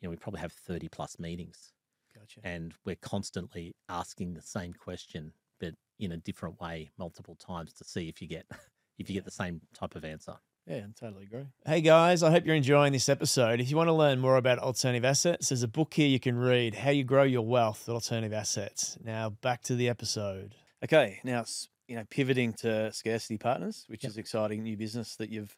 [0.00, 1.72] you know, we probably have thirty plus meetings,
[2.14, 2.40] Gotcha.
[2.44, 7.84] and we're constantly asking the same question, but in a different way, multiple times to
[7.84, 8.46] see if you get
[8.98, 10.34] if you get the same type of answer.
[10.66, 11.46] Yeah, I totally agree.
[11.66, 13.60] Hey guys, I hope you're enjoying this episode.
[13.60, 16.38] If you want to learn more about alternative assets, there's a book here you can
[16.38, 18.96] read How You Grow Your Wealth with Alternative Assets.
[19.02, 20.54] Now back to the episode.
[20.82, 24.10] Okay, now it's you know pivoting to scarcity partners, which Yep.
[24.10, 25.56] is exciting new business that you've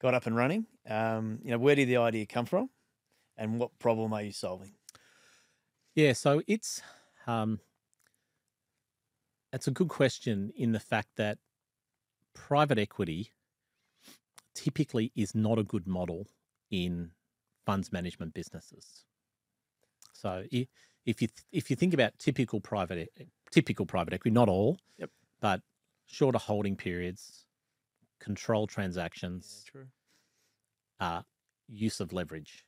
[0.00, 0.66] got up and running.
[0.86, 2.70] Um, you know, where did the idea come from,
[3.36, 4.74] and what problem are you solving?
[5.94, 6.82] Yeah, so it's
[7.26, 7.60] um,
[9.52, 11.38] it's a good question in the fact that
[12.34, 13.32] private equity
[14.54, 16.26] typically is not a good model
[16.70, 17.10] in
[17.64, 19.04] funds management businesses.
[20.12, 20.44] So
[21.06, 23.10] if you if you think about typical private
[23.50, 25.10] typical private equity, not all, Yep.
[25.40, 25.62] but
[26.06, 27.46] shorter holding periods,
[28.20, 29.88] control transactions, true.
[31.00, 31.22] uh,
[31.66, 32.64] use of leverage.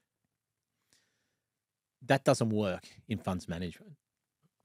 [2.02, 3.96] That doesn't work in funds management,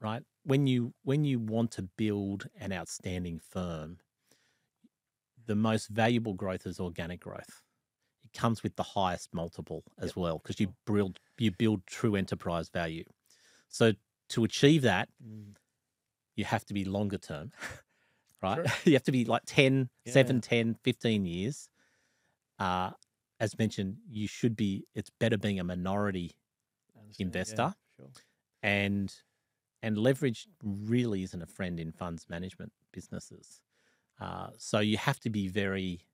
[0.00, 0.24] right?
[0.44, 4.00] When you when you want to build an outstanding firm,
[5.44, 7.62] the most valuable growth is organic growth.
[8.24, 12.16] It comes with the highest multiple as Yep, well because you build you build true
[12.16, 13.04] enterprise value.
[13.68, 13.92] So
[14.30, 15.08] to achieve that,
[16.36, 17.52] you have to be longer term,
[18.42, 18.56] right?
[18.56, 18.66] Sure.
[18.84, 20.12] you have to be like 10, Yeah.
[20.12, 21.68] 7, 10, 15 years.
[22.58, 22.90] Uh,
[23.40, 26.32] as mentioned, you should be, it's better being a minority
[26.98, 27.74] Understand, yeah, investor.
[27.96, 28.10] sure.
[28.62, 29.14] and
[29.82, 33.62] and leverage really isn't a friend in funds management businesses.
[34.20, 36.06] Uh, so you have to be very,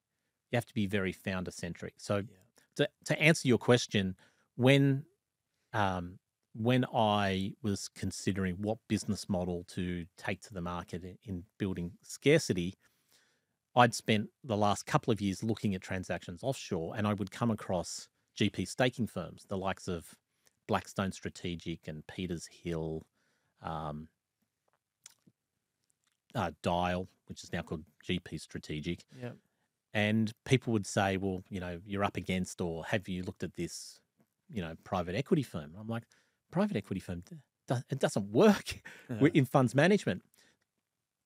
[0.51, 1.95] you have to be very founder centric.
[1.99, 2.45] So Yeah.
[2.77, 4.17] to, to answer your question,
[4.57, 5.07] when
[5.73, 6.19] um,
[6.55, 11.93] when I was considering what business model to take to the market in, in building
[12.03, 12.75] scarcity,
[13.75, 17.51] I'd spent the last couple of years looking at transactions offshore, and I would come
[17.51, 20.07] across GP staking firms, the likes of
[20.69, 23.03] Blackstone Strategic and Petershill,
[23.63, 24.09] um,
[26.35, 29.05] uh, Dyal, which is now called GP Strategic.
[29.19, 29.31] Yeah.
[29.95, 33.55] And people would say, well, you know, you're up against, or have you looked at
[33.55, 34.01] this,
[34.51, 35.65] you know, private equity firm?
[35.65, 36.05] And I'm like,
[36.53, 37.25] private equity firm,
[37.91, 39.35] it doesn't work Uh-huh.
[39.35, 40.23] in funds management.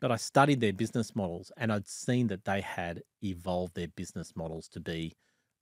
[0.00, 4.36] But I studied their business models and I'd seen that they had evolved their business
[4.36, 5.16] models to be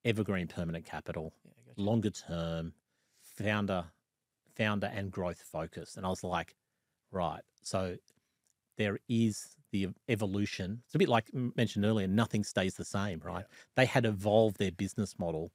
[0.04, 1.76] evergreen permanent capital, Yeah, gotcha.
[1.76, 2.74] longer term,
[3.22, 3.92] founder,
[4.56, 5.96] founder and growth focused.
[5.96, 6.56] And I was like,
[7.12, 7.42] right.
[7.62, 7.98] So
[8.78, 10.82] there is the evolution.
[10.86, 13.46] It's a bit like mentioned earlier, nothing stays the same, right?
[13.76, 15.52] They had evolved their business model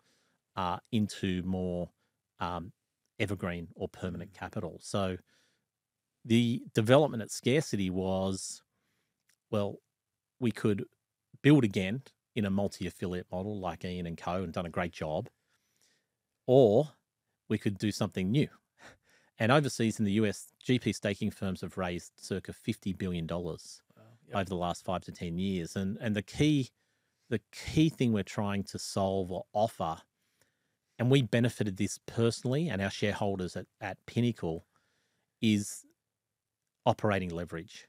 [0.56, 1.91] uh, into more
[2.39, 2.74] um,
[3.20, 4.36] evergreen or permanent mm.
[4.38, 4.80] capital.
[4.82, 5.18] So
[6.26, 8.62] the development at scarcity was,
[9.52, 9.78] well,
[10.40, 10.86] we could
[11.42, 12.02] build again
[12.36, 14.44] in a multi-affiliate model like Ian and Co.
[14.44, 15.30] and done a great job,
[16.48, 16.90] or
[17.50, 18.48] we could do something new.
[19.42, 24.04] And overseas in the US, GP staking firms have raised circa fifty billion dollars Wow.
[24.28, 24.36] Yep.
[24.36, 25.78] over the last five to ten years.
[25.78, 26.72] And and the key
[27.30, 29.98] the key thing we're trying to solve or offer,
[31.00, 34.66] and we benefited this personally and our shareholders at, at Pinnacle,
[35.42, 35.86] is
[36.86, 37.88] operating leverage.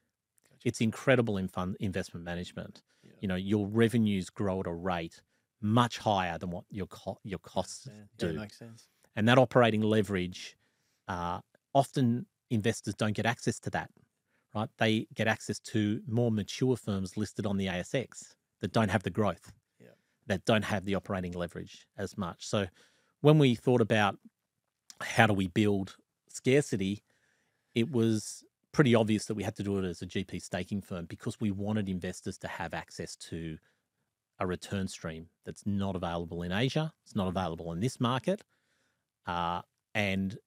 [0.48, 0.60] Gotcha.
[0.68, 2.82] It's incredible in fund investment management.
[3.02, 3.12] Yeah.
[3.20, 5.20] You know, your revenues grow at a rate
[5.62, 8.32] much higher than what your co- your costs yeah, do.
[8.38, 8.88] makes sense.
[9.16, 10.56] and that operating leverage
[11.08, 11.40] uh,
[11.74, 13.90] often investors don't get access to that
[14.54, 19.02] right they get access to more mature firms listed on the asx that don't have
[19.02, 19.88] the growth Yeah.
[20.28, 22.66] that don't have the operating leverage as much so
[23.20, 24.16] when we thought about
[25.00, 25.96] how do we build
[26.28, 27.02] scarcity
[27.74, 31.06] it was pretty obvious that we had to do it as a gp staking firm
[31.06, 33.56] because we wanted investors to have access to
[34.38, 38.42] a return stream that's not available in asia it's not available in this market
[39.26, 39.60] uh,
[39.94, 40.38] and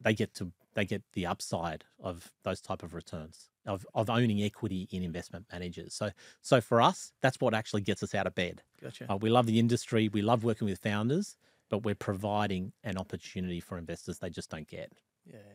[0.00, 4.42] they get to they get the upside of those type of returns of of owning
[4.42, 5.94] equity in investment managers.
[5.94, 6.10] So
[6.42, 8.62] so for us, that's what actually gets us out of bed.
[8.80, 9.10] Gotcha.
[9.10, 11.36] Uh, we love the industry, we love working with founders,
[11.70, 14.92] but we're providing an opportunity for investors they just don't get.
[15.24, 15.54] Yeah.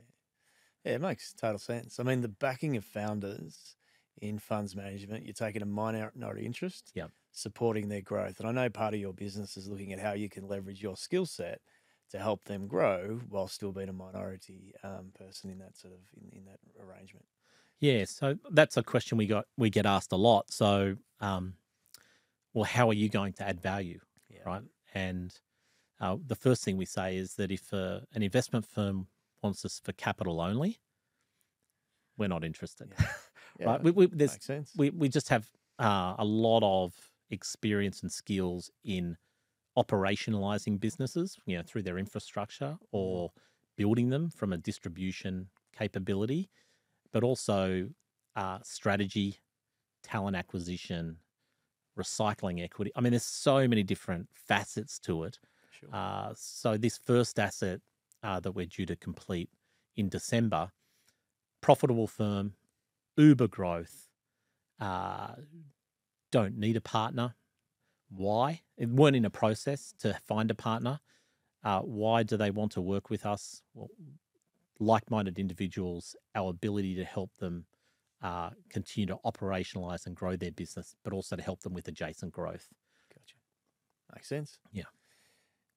[0.85, 1.99] Yeah, it makes total sense.
[1.99, 3.77] I mean, the backing of founders
[4.21, 7.11] in funds management, you're taking a minority interest, Yep.
[7.31, 8.39] supporting their growth.
[8.39, 10.97] And I know part of your business is looking at how you can leverage your
[10.97, 11.61] skill set
[12.11, 16.01] to help them grow while still being a minority um, person in that sort of
[16.15, 17.25] in, in that arrangement.
[17.83, 20.49] Yeah, so that's a question we got we get asked a lot.
[20.49, 21.55] So, um,
[22.53, 23.99] well, how are you going to add value?
[24.29, 24.39] Yeah.
[24.45, 24.61] right?
[24.93, 25.33] And
[25.99, 29.07] uh, the first thing we say is that if uh, an investment firm
[29.41, 30.79] wants us for capital only,
[32.17, 33.05] we're not interested, Yeah.
[33.59, 33.83] Yeah, right?
[33.83, 34.71] We, we, there's, makes sense.
[34.77, 35.45] we, we just have
[35.77, 36.93] uh, a lot of
[37.31, 39.17] experience and skills in
[39.77, 43.31] operationalizing businesses, you know, through their infrastructure or
[43.75, 46.49] building them from a distribution capability,
[47.13, 47.87] but also
[48.35, 49.39] uh, strategy,
[50.03, 51.17] talent acquisition,
[51.97, 52.91] recycling equity.
[52.95, 55.39] I mean, there's so many different facets to it.
[55.71, 55.89] Sure.
[55.93, 57.79] Uh, so this first asset
[58.23, 59.49] uh, that we're due to complete
[59.95, 60.71] in December,
[61.61, 62.53] profitable firm,
[63.15, 64.09] uber growth,
[64.79, 65.35] uh,
[66.31, 67.35] don't need a partner.
[68.09, 68.61] Why?
[68.77, 70.99] It weren't in a process to find a partner.
[71.63, 73.61] Uh, why do they want to work with us?
[73.73, 73.89] Well,
[74.83, 77.65] like-minded individuals, our ability to help them
[78.21, 82.31] uh, continue to operationalize and grow their business, but also to help them with adjacent
[82.31, 82.67] growth.
[83.13, 83.35] Gotcha.
[84.15, 84.59] Makes sense.
[84.71, 84.83] Yeah.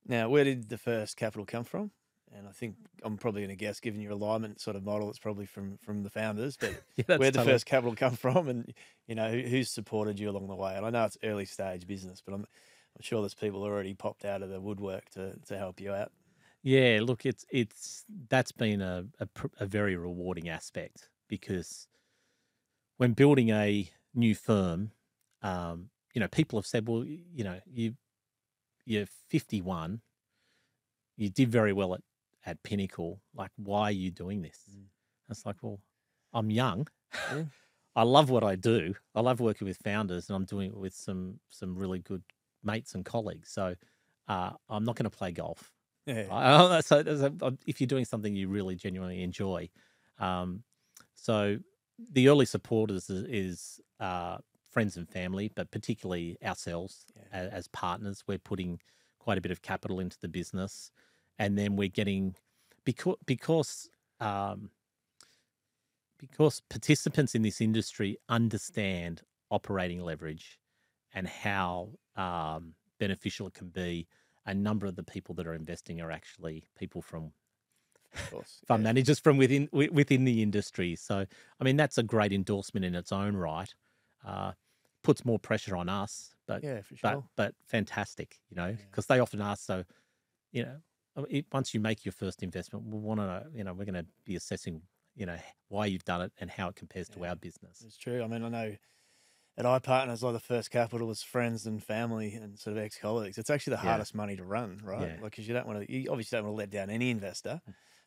[0.07, 1.91] Now, where did the first capital come from?
[2.37, 5.19] And I think I'm probably going to guess, given your alignment sort of model, it's
[5.19, 6.57] probably from from the founders.
[6.57, 8.73] But Yeah, where did the totally- first capital come from, and
[9.07, 10.75] you know who, who's supported you along the way?
[10.77, 12.41] And I know it's early stage business, but I'm
[12.97, 16.11] I'm sure there's people already popped out of the woodwork to to help you out.
[16.67, 21.87] Yeah, look, it's it's that's been a a, pr- a very rewarding aspect because
[22.97, 24.91] when building a new firm,
[25.43, 27.95] um, you know, people have said, well, you know, you
[28.85, 30.01] you're 51,
[31.17, 32.01] you did very well at
[32.45, 33.21] at Pinnacle.
[33.33, 34.59] Like, why are you doing this?
[34.69, 34.87] Mm.
[35.31, 35.79] It's like, well,
[36.35, 36.89] I'm young.
[37.33, 37.45] Yeah.
[37.95, 38.93] I love what I do.
[39.15, 42.25] I love working with founders, and I'm doing it with some some really good
[42.65, 43.51] mates and colleagues.
[43.53, 43.77] So
[44.27, 45.73] uh, I'm not going to play golf.
[46.07, 46.29] Yeah.
[46.31, 46.99] I- so,
[47.43, 49.71] uh, if you're doing something you really genuinely enjoy,
[50.19, 50.63] um,
[51.15, 51.59] so
[51.99, 54.39] the early supporters is, is uh,
[54.71, 57.23] friends and family, but particularly ourselves Yeah.
[57.33, 58.25] as, as partners.
[58.27, 58.81] We're putting
[59.19, 60.91] quite a bit of capital into the business,
[61.39, 62.37] and then we're getting
[62.85, 63.89] because because
[64.21, 64.71] um,
[66.19, 70.59] because participants in this industry understand operating leverage
[71.15, 74.09] and how um, beneficial it can be.
[74.47, 77.33] A number of the people that are investing are actually people from
[78.31, 78.61] course.
[78.67, 78.89] fund yeah.
[78.89, 80.97] managers from within wi- within the industry.
[80.97, 81.27] So,
[81.61, 83.73] I mean, that's a great endorsement in its own right.
[84.25, 84.53] Uh,
[85.03, 87.25] puts more pressure on us, but Yeah, for but sure.
[87.37, 88.85] but fantastic, you know, Yeah.
[88.91, 89.65] because they often ask.
[89.65, 89.85] So,
[90.53, 90.77] you know,
[91.17, 93.85] uh, it, once you make your first investment, we want to, know, you know, we're
[93.85, 94.83] going to be assessing,
[95.15, 97.83] you know, why you've done it and how it compares to our business.
[97.87, 98.23] It's true.
[98.23, 98.77] I mean, I know
[99.59, 103.39] at iPartners, like the first capital was friends and family and sort of ex colleagues.
[103.39, 103.89] It's actually the Yeah.
[103.91, 105.01] hardest money to run, right?
[105.01, 105.13] Yeah.
[105.23, 107.61] Like, because you don't want to, you obviously don't want to let down any investor,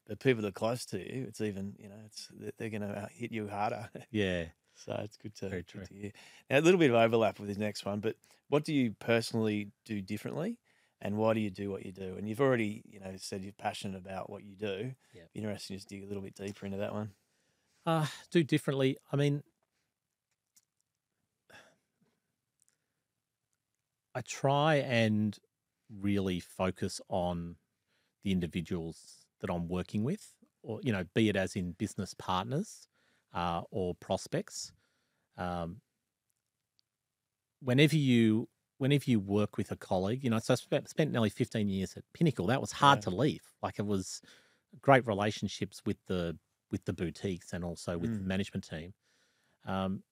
[0.08, 3.10] But people that are close to you, it's even you know, it's they're- going to
[3.12, 3.90] hit you harder.
[4.12, 4.46] Yeah.
[4.76, 6.12] so it's good to, Very good to hear.
[6.50, 8.16] Now a little bit of overlap with this next one, but
[8.48, 10.58] what do you personally do differently,
[11.02, 12.16] and why do you do what you do?
[12.18, 14.94] And you've already you know said you're passionate about what you do.
[15.14, 15.24] Yeah.
[15.36, 17.12] Interesting to just dig a little bit deeper into that one.
[17.86, 18.98] Uh, do differently.
[19.12, 19.44] I mean,
[24.20, 25.40] I try and
[25.90, 27.58] really focus on
[28.24, 32.88] the individuals that I'm working with, or you know, be it as in business partners
[33.34, 34.74] uh, or prospects.
[35.38, 35.82] Um,
[37.62, 41.30] whenever you whenever you work with a colleague, you know, so I spent, spent nearly
[41.30, 42.48] 15 years at Pinnacle.
[42.48, 43.04] That was hard Yeah.
[43.04, 43.44] to leave.
[43.62, 44.22] Like it was
[44.82, 46.38] great relationships with the
[46.72, 48.26] with the boutiques and also with the Mm.
[48.26, 48.94] management team.
[49.66, 50.04] Um,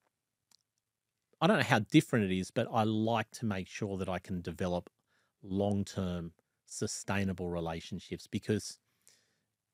[1.41, 4.19] I don't know how different it is, but I like to make sure that I
[4.19, 4.89] can develop
[5.41, 6.34] long term
[6.65, 8.80] sustainable relationships because,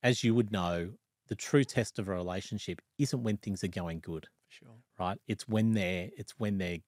[0.02, 0.96] as you would know,
[1.28, 4.82] the true test of a relationship isn't when things are going good, sure.
[4.98, 5.18] right?
[5.28, 6.80] It's when they're it's when they're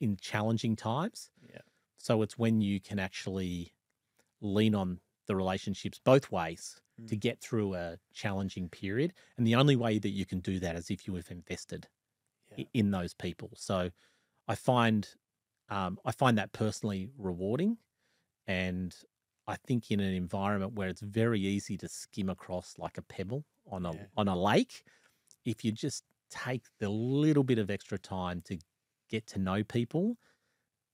[0.00, 1.30] in challenging times.
[1.40, 1.60] Yeah.
[1.98, 3.74] So it's when you can actually
[4.40, 7.18] lean on the relationships both ways to Mm.
[7.18, 9.14] get through a challenging period.
[9.38, 11.88] And the only way that you can do that is if you have invested
[12.56, 12.64] Yeah.
[12.74, 13.52] in those people.
[13.56, 13.90] So
[14.48, 15.08] I find
[15.70, 17.78] um, I find that personally rewarding,
[18.46, 18.94] and
[19.46, 23.44] I think in an environment where it's very easy to skim across like a pebble
[23.66, 24.08] on a Yeah.
[24.16, 24.84] on a lake,
[25.44, 28.58] if you just take the little bit of extra time to
[29.10, 30.18] get to know people,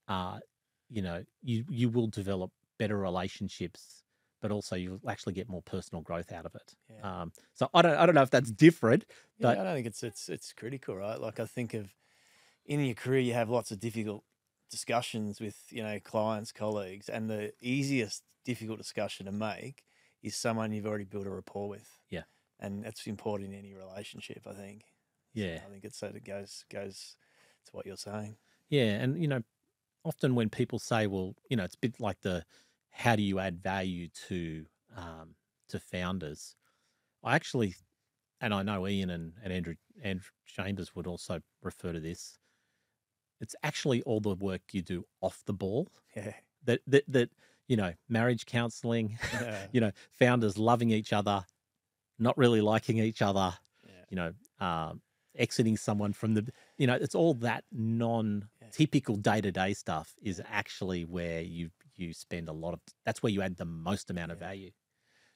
[0.09, 0.41] uh,
[0.89, 4.05] you know, you you will develop better relationships,
[4.41, 6.75] but also you'll actually get more personal growth out of it.
[6.89, 7.23] Yeah.
[7.23, 9.05] Um, so I don't I don't know if that's different.
[9.39, 11.21] Yeah, I don't think it's it's it's critical, right?
[11.21, 11.95] Like I think of
[12.67, 14.25] in your career, you have lots of difficult
[14.71, 19.85] discussions with you know clients, colleagues, and the easiest difficult discussion to make
[20.23, 21.89] is someone you've already built a rapport with.
[22.11, 22.25] Yeah.
[22.59, 24.47] and that's important in any relationship.
[24.47, 24.83] I think.
[25.35, 25.63] So Yeah.
[25.67, 27.17] I think it's that it goes goes
[27.67, 28.37] to what you're saying.
[28.69, 29.43] Yeah, and you know,
[30.05, 32.45] often when people say, "Well, you know, it's a bit like the
[32.91, 35.35] how do you add value to um,
[35.69, 36.57] to founders,"
[37.23, 37.75] I actually,
[38.41, 42.39] and I know Ian and, and Andrew Andrew Chambers would also refer to this.
[43.41, 47.31] It's actually all the work you do off the ball Yeah, that that that
[47.71, 51.45] you know, marriage counseling, yeah, you know, founders loving each other,
[52.19, 53.55] not really liking each other,
[53.87, 53.93] yeah.
[54.09, 55.01] you know, um,
[55.37, 56.49] exiting someone from the,
[56.79, 62.53] you know, it's all that non-typical day-to-day stuff is actually where you you spend a
[62.53, 62.81] lot of.
[63.05, 64.47] That's where you add the most amount of Yeah.
[64.49, 64.71] value.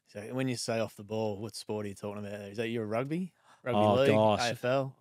[0.06, 2.40] So when you say off the ball, what sport are you talking about?
[2.42, 4.40] Is that your rugby, rugby Oh, league, gosh.
[4.40, 4.94] AFL?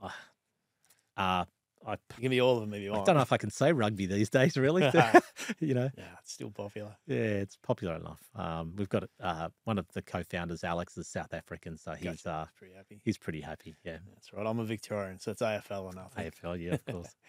[1.16, 1.46] Uh,
[1.86, 3.02] I, give me all of them if you want.
[3.04, 4.82] I don't know if I can say rugby these days, really.
[5.60, 6.96] you know, Yeah, it's still popular.
[7.06, 8.22] yeah, it's popular enough.
[8.36, 12.30] Um, we've got uh, one of the co-founders, Alex, is South African, so he's Gotcha.
[12.32, 13.02] uh, Pretty happy.
[13.04, 13.76] he's pretty happy.
[13.84, 14.48] Yeah, That's right.
[14.48, 16.32] I'm a Victorian, so it's AFL or nothing.
[16.32, 17.14] AFL, yeah, of course.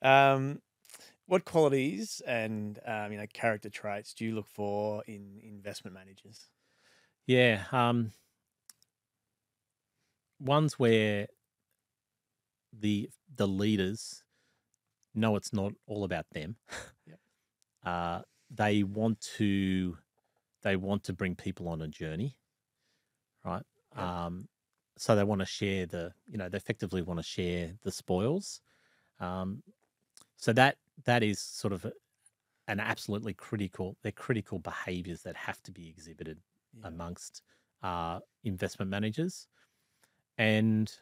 [0.00, 0.60] Um,
[1.28, 6.46] what qualities and um, you know character traits do you look for in investment managers?
[7.26, 7.64] Yeah.
[7.70, 8.12] Um,
[10.40, 11.26] ones where
[12.72, 14.24] the the leaders
[15.14, 16.56] know it's not all about them.
[17.06, 17.18] Yep.
[17.84, 19.96] Uh, they want to
[20.62, 22.36] they want to bring people on a journey,
[23.44, 23.62] right?
[23.96, 24.04] Yep.
[24.04, 24.48] Um,
[24.98, 28.60] so they want to share the you know they effectively want to share the spoils.
[29.20, 29.62] Um,
[30.36, 31.86] so that that is sort of
[32.68, 36.40] an absolutely critical they're critical behaviors that have to be exhibited
[36.72, 36.84] Yeah.
[36.84, 37.42] amongst
[37.82, 39.48] uh, investment managers.
[40.38, 40.92] And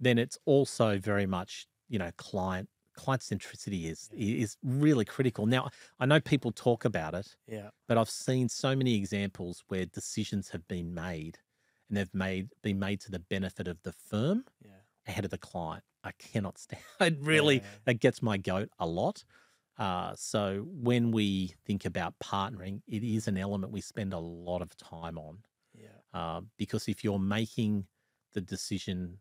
[0.00, 4.34] then it's also very much, you know, client client centricity is Yeah.
[4.42, 5.46] is really critical.
[5.46, 9.86] Now, I know people talk about it, Yeah, but I've seen so many examples where
[9.86, 11.38] decisions have been made
[11.88, 15.38] and they've made been made to the benefit of the firm yeah, ahead of the
[15.38, 15.84] client.
[16.04, 17.78] I cannot stand it really Yeah.
[17.86, 19.24] that gets my goat a lot.
[19.78, 24.62] Uh, so when we think about partnering, it is an element we spend a lot
[24.62, 27.88] of time on yeah, uh, because if you're making
[28.34, 29.20] the decision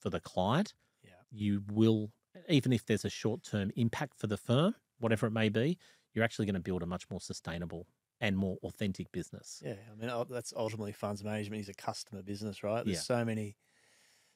[0.00, 2.12] for the client, yeah, you will,
[2.48, 5.78] even if there's a short term impact for the firm, whatever it may be,
[6.14, 7.88] you're actually going to build a much more sustainable
[8.20, 9.64] and more authentic business.
[9.64, 9.76] yeah.
[9.90, 12.84] I mean, that's ultimately funds management is a customer business, right?
[12.84, 13.04] There's Yeah.
[13.04, 13.56] so many,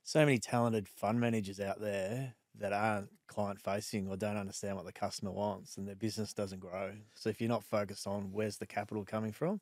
[0.06, 4.86] so many talented fund managers out there that aren't client facing or don't understand what
[4.86, 6.92] the customer wants, and their business doesn't grow.
[7.16, 9.60] So if you're not focused on where's the capital coming from,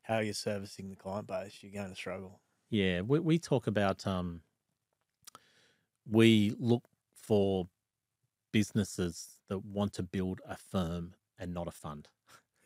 [0.00, 2.40] how are you're servicing the client base, you're going to struggle.
[2.70, 4.40] Yeah, we, we talk about um,
[6.10, 6.84] we look
[7.14, 7.68] for
[8.50, 12.08] businesses that want to build a firm and not a fund.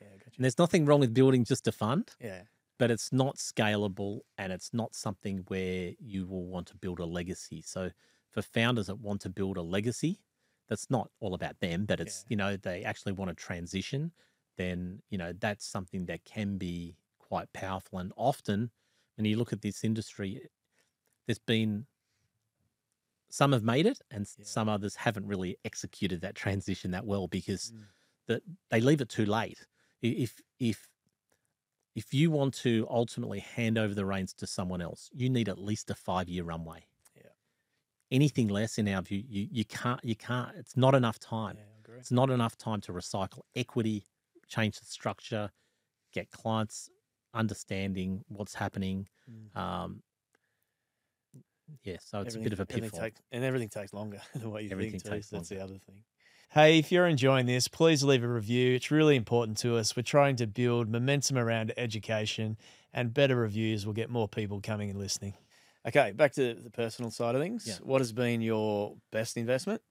[0.00, 0.30] Yeah, gotcha.
[0.36, 2.08] And there's nothing wrong with building just a fund.
[2.20, 2.42] Yeah,
[2.78, 7.06] but it's not scalable and it's not something where you will want to build a
[7.06, 7.62] legacy.
[7.62, 7.90] So
[8.30, 10.20] for founders that want to build a legacy,
[10.68, 12.28] that's not all about them, but it's, Yeah.
[12.28, 14.12] you know, they actually want to transition,
[14.56, 17.98] then, you know, that's something that can be quite powerful.
[17.98, 18.70] And often
[19.16, 20.48] when you look at this industry,
[21.26, 21.86] there's been
[23.28, 24.44] some have made it and Yeah.
[24.44, 27.88] some others haven't really executed that transition that well because Mm.
[28.26, 29.66] that they leave it too late.
[30.02, 30.88] If if
[31.96, 35.58] if you want to ultimately hand over the reins to someone else, you need at
[35.58, 36.84] least a five year runway.
[37.16, 37.22] Yeah.
[38.12, 40.54] Anything less, in our view, you you can't you can't.
[40.56, 41.56] It's not enough time.
[41.58, 41.94] Yeah.
[41.98, 44.04] It's not enough time to recycle equity,
[44.46, 45.50] change the structure,
[46.12, 46.90] get clients
[47.32, 49.08] understanding what's happening.
[49.30, 49.58] Mm.
[49.58, 50.02] Um,
[51.82, 53.00] yeah, so it's a bit of a everything pitfall.
[53.00, 55.10] takes- and everything takes longer than what you Everything think too.
[55.10, 56.04] takes so that's the other thing.
[56.50, 58.74] Hey, if you're enjoying this, please leave a review.
[58.74, 59.94] It's really important to us.
[59.96, 62.56] We're trying to build momentum around education,
[62.94, 65.34] and better reviews will get more people coming and listening.
[65.86, 67.66] Okay, back to the personal side of things.
[67.66, 67.74] Yeah.
[67.82, 69.82] What has been your best investment?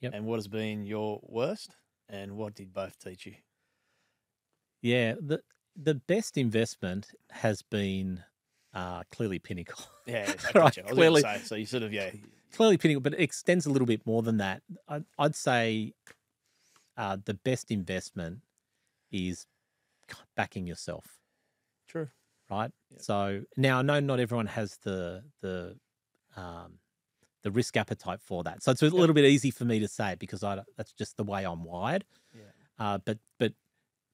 [0.00, 0.12] Yep.
[0.14, 1.70] And what has been your worst?
[2.08, 3.34] And what did both teach you?
[4.80, 5.40] Yeah, the
[5.76, 8.22] the best investment has been
[8.72, 9.84] uh, clearly Pinnacle.
[10.06, 10.80] Yeah, I Right, gotcha.
[10.82, 12.10] I was clearly- say, so you sort of, yeah,
[12.54, 14.62] clearly Pinnacle, but it extends a little bit more than that.
[14.88, 15.92] I'd, I'd say
[16.96, 18.40] uh, the best investment
[19.10, 19.46] is
[20.36, 21.04] backing yourself,
[21.88, 22.08] true.
[22.50, 22.70] right?
[22.90, 23.02] Yep.
[23.02, 25.76] So now I know not everyone has the the
[26.36, 26.78] um,
[27.42, 30.12] the risk appetite for that, so it's a little bit easy for me to say
[30.12, 32.04] it because I that's just the way I'm wired.
[32.34, 32.42] Yeah.
[32.78, 33.52] Uh, but but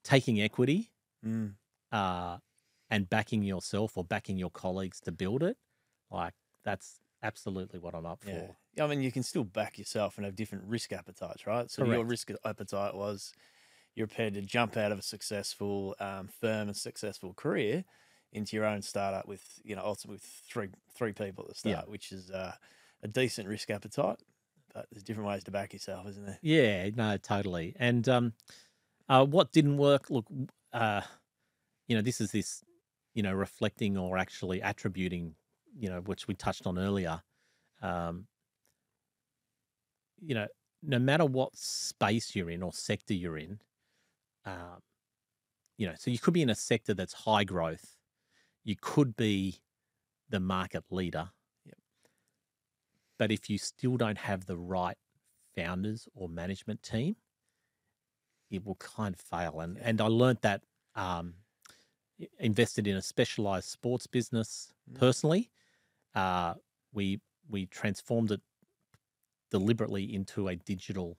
[0.05, 0.91] taking equity
[1.27, 1.55] Mm.
[1.91, 2.37] uh,
[2.91, 5.57] and backing yourself or backing your colleagues to build it,
[6.11, 6.35] like
[6.67, 8.31] that's absolutely what I'm up Yeah.
[8.31, 8.57] for.
[8.75, 11.71] Yeah, I mean, you can still back yourself and have different risk appetites, right?
[11.71, 13.33] So your risk appetite was
[13.95, 17.85] you're prepared to jump out of a successful um, firm and successful career
[18.33, 21.77] into your own startup with, you know, ultimately with three three people at the Yeah.
[21.77, 22.55] start, which is uh,
[23.03, 24.21] a decent risk appetite.
[24.75, 26.41] But there's different ways to back yourself, isn't there?
[26.43, 27.75] Yeah, no, totally.
[27.79, 28.35] And um,
[29.09, 30.11] uh, what didn't work?
[30.11, 30.27] Look,
[30.73, 31.03] uh,
[31.89, 32.65] you know, this is this,
[33.15, 35.37] you know, reflecting or actually attributing,
[35.79, 37.23] you know, which we touched on earlier.
[37.83, 38.27] Um,
[40.21, 40.47] you know,
[40.83, 43.61] no matter what space you're in or sector you're in,
[44.47, 44.81] um,
[45.77, 47.97] you know, so you could be in a sector that's high growth.
[48.63, 49.61] You could be
[50.29, 51.31] the market leader.
[51.67, 51.79] Yep.
[53.19, 54.97] But if you still don't have the right
[55.55, 57.17] founders or management team,
[58.51, 59.61] it will kind of fail.
[59.61, 60.63] And and I learnt that
[60.95, 61.35] um,
[62.39, 64.99] invested in a specialized sports business Mm.
[64.99, 65.51] personally.
[66.15, 66.55] Uh,
[66.93, 68.41] we we transformed it
[69.51, 71.17] deliberately into a digital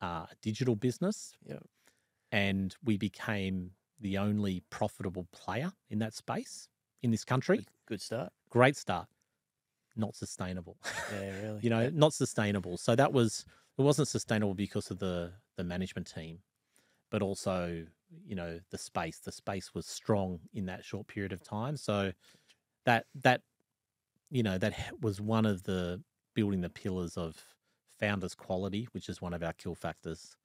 [0.00, 1.36] uh, digital business.
[1.46, 1.62] Yep.
[2.32, 3.70] And we became
[4.00, 6.68] the only profitable player in that space
[7.02, 7.58] in this country.
[7.58, 8.32] Good, good start.
[8.50, 9.06] Great start.
[9.96, 10.76] Not sustainable
[11.12, 11.60] Yeah, really.
[11.62, 11.90] you know Yeah.
[11.94, 13.44] not sustainable so that was
[13.78, 16.40] it wasn't sustainable because of the the management team
[17.10, 17.86] but also
[18.26, 22.12] you know the space the space was strong in that short period of time so
[22.84, 23.40] that that
[24.30, 26.00] you know that was one of the
[26.34, 27.36] building the pillars of
[27.98, 30.36] founders quality which is one of our kill factors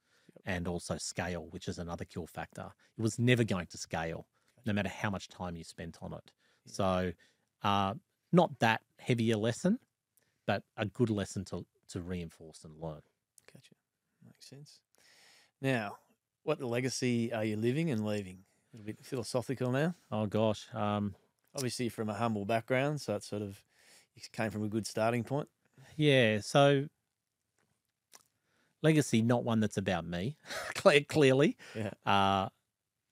[0.45, 4.25] and also scale which is another kill factor it was never going to scale
[4.65, 6.31] no matter how much time you spent on it
[6.65, 6.71] Yeah.
[6.73, 7.11] so
[7.63, 7.93] uh
[8.31, 9.77] not that heavy a lesson
[10.47, 13.01] but a good lesson to to reinforce and learn.
[13.53, 13.75] Gotcha.
[14.25, 14.79] Makes sense.
[15.61, 15.97] Now,
[16.43, 18.39] what legacy are you living and leaving?
[18.73, 19.93] A little bit philosophical now.
[20.09, 21.13] Oh gosh, um,
[21.53, 23.61] Obviously, from a humble background, so it's sort of
[24.15, 25.49] you came from a good starting point.
[25.95, 26.39] yeah.
[26.41, 26.87] So
[28.81, 30.37] legacy, not one that's about me,
[31.09, 31.57] clearly.
[31.73, 31.93] Yeah.
[32.05, 32.49] Uh,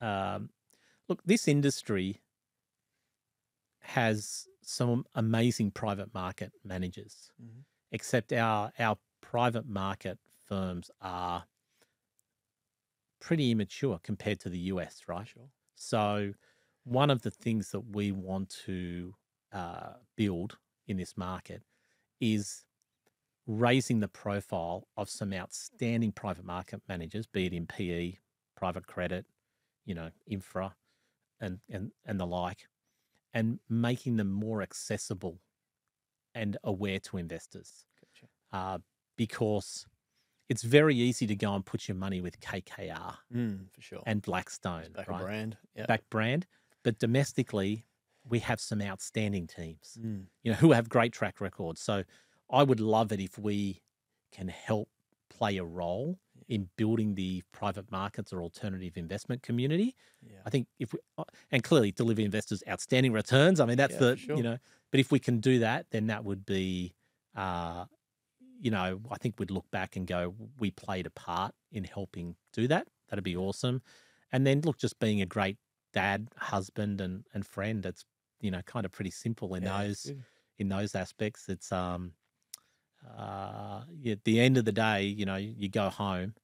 [0.02, 0.52] um,
[1.10, 2.22] look, this industry
[3.82, 7.66] has some amazing private market managers, Mhm.
[7.92, 11.48] except our our private market firms are
[13.20, 15.28] pretty immature compared to the US, right?
[15.28, 15.52] Sure.
[15.76, 16.34] So,
[16.84, 19.16] one of the things that we want to
[19.52, 20.58] uh, build
[20.90, 21.62] in this market
[22.20, 22.66] is
[23.48, 28.18] raising the profile of some outstanding private market managers, be it in PE,
[28.56, 29.26] private credit,
[29.86, 30.76] you know, infra,
[31.40, 32.68] and and and the like,
[33.34, 35.40] and making them more accessible
[36.36, 38.28] and aware to investors, Gotcha.
[38.52, 38.78] uh,
[39.18, 39.86] because
[40.50, 44.04] it's very easy to go and put your money with KKR Mm, for sure.
[44.06, 45.22] and Blackstone, back right?
[45.22, 45.58] brand.
[45.76, 45.86] Yeah.
[45.86, 46.46] back brand.
[46.84, 47.86] But domestically,
[48.30, 51.82] we have some outstanding teams, Mm, you know, who have great track records.
[51.82, 52.04] So
[52.50, 53.82] I would love it if we
[54.32, 54.90] can help
[55.30, 59.96] play a role in building the private markets or alternative investment community.
[60.22, 60.40] Yeah.
[60.46, 63.60] I think if we, uh, and clearly deliver investors outstanding returns.
[63.60, 64.38] I mean, that's Yeah, the, sure.
[64.38, 64.58] you know,
[64.92, 66.96] but if we can do that, then that would be,
[67.36, 67.86] uh,
[68.60, 72.36] you know, I think we'd look back and go, we played a part in helping
[72.52, 72.88] do that.
[73.10, 73.82] That'd be awesome.
[74.32, 75.58] And then look, just being a great
[75.94, 77.86] dad, husband, and and friend.
[77.86, 78.06] It's
[78.42, 80.14] you know kind of pretty simple in Yeah, those
[80.58, 81.50] in those aspects.
[81.50, 82.14] It's um,
[83.08, 86.36] uh, at the end of the day, you know, you go home,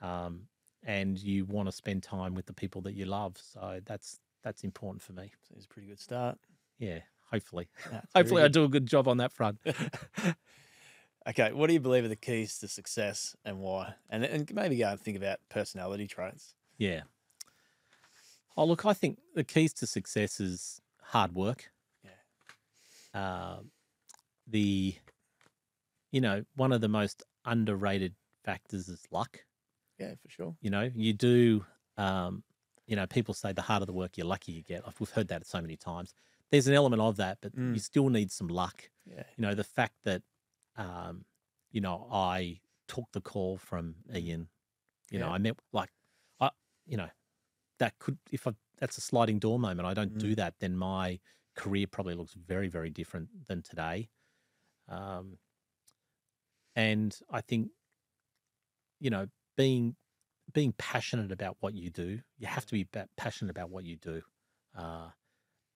[0.00, 0.48] um,
[0.82, 3.36] and you want to spend time with the people that you love.
[3.38, 5.32] So that's that's important for me.
[5.54, 6.38] It's a pretty good start.
[6.78, 9.58] Yeah, hopefully, That's hopefully I do a good job on that front.
[11.26, 13.94] okay, what do you believe are the keys to success and why?
[14.08, 16.54] And and maybe go and think about personality traits.
[16.78, 17.02] Yeah.
[18.56, 20.80] Oh, look, I think the keys to success is
[21.10, 21.70] hard work.
[22.04, 22.10] Yeah.
[23.56, 23.70] Um,
[24.46, 24.94] the,
[26.12, 29.38] you know, one of the most underrated factors is luck.
[29.98, 30.56] Yeah, for sure.
[30.60, 31.64] You know, you do,
[31.96, 32.42] um,
[32.86, 34.82] you know, people say the harder the work, you're lucky you get.
[34.98, 36.14] We've heard that so many times.
[36.50, 37.74] There's an element of that, but Mm.
[37.74, 38.88] you still need some luck.
[39.04, 39.24] Yeah.
[39.36, 40.22] You know, the fact that,
[40.76, 41.24] um,
[41.70, 44.48] you know, I took the call from Ian,
[45.10, 45.90] you know, I met like,
[46.40, 46.50] I,
[46.86, 47.08] you know,
[47.78, 51.20] that could, if I, that's a sliding door moment, I don't do that, then my
[51.56, 54.08] career probably looks very, very different than today.
[54.88, 55.38] Um,
[56.74, 57.68] and I think,
[58.98, 59.26] you know,
[59.56, 59.96] being,
[60.52, 64.22] being passionate about what you do, you have to be passionate about what you do.
[64.76, 65.08] Uh,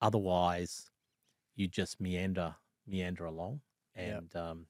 [0.00, 0.90] otherwise,
[1.56, 2.54] you just meander,
[2.86, 3.60] meander along.
[3.94, 4.66] And um,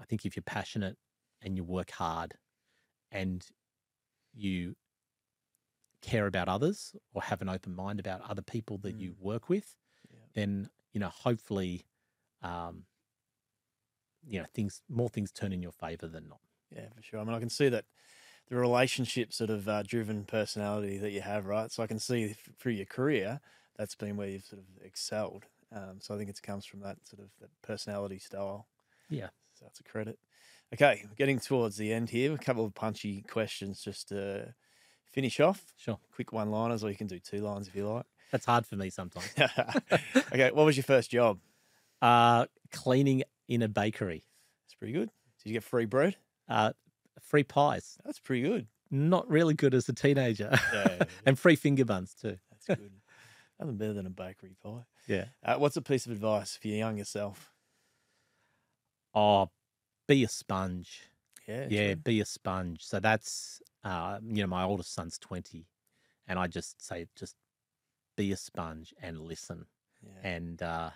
[0.00, 0.96] I think if you're passionate
[1.42, 2.34] and you work hard
[3.12, 3.46] and
[4.34, 4.74] you
[6.02, 9.76] care about others or have an open mind about other people that you work with,
[10.10, 10.18] Yeah.
[10.34, 11.86] then you know hopefully,
[12.42, 12.86] um,
[14.26, 16.40] you know things more things turn in your favor than not.
[16.70, 17.20] Yeah, for sure.
[17.20, 17.86] I mean, I can see that
[18.48, 21.70] the relationship sort of uh, driven personality that you have, right?
[21.70, 23.40] So I can see through your career
[23.76, 25.44] that's been where you've sort of excelled.
[25.70, 28.68] Um, so I think it comes from that sort of that personality style.
[29.08, 29.30] Yeah.
[29.54, 30.18] So that's a credit.
[30.74, 32.32] Okay, we're getting towards the end here.
[32.34, 34.54] A couple of punchy questions just to
[35.10, 35.62] finish off.
[35.76, 38.06] Sure, Quick one liners, or you can do two lines if you like.
[38.30, 39.28] that's hard for me sometimes.
[40.32, 41.38] okay, what was your first job?
[42.02, 44.24] uh, cleaning in a bakery,
[44.64, 45.10] That's pretty good.
[45.42, 46.16] Did you get free bread?
[46.48, 46.72] uh,
[47.20, 47.98] free pies.
[48.04, 48.66] That's pretty good.
[48.90, 52.38] Not really good as a teenager, Yeah, yeah, and free finger buns too.
[52.50, 52.92] That's good.
[53.60, 54.84] Nothing better than a bakery pie.
[55.08, 55.24] Yeah.
[55.44, 57.50] Uh, what's a piece of advice for your younger self?
[59.14, 59.48] Oh,
[60.06, 61.02] be a sponge.
[61.48, 61.96] Yeah, yeah, true.
[61.96, 62.84] be a sponge.
[62.84, 65.66] So that's uh, you know, my oldest son's twenty,
[66.26, 67.34] and I just say just
[68.16, 69.64] be a sponge and listen,
[70.02, 70.30] yeah.
[70.30, 70.90] and uh,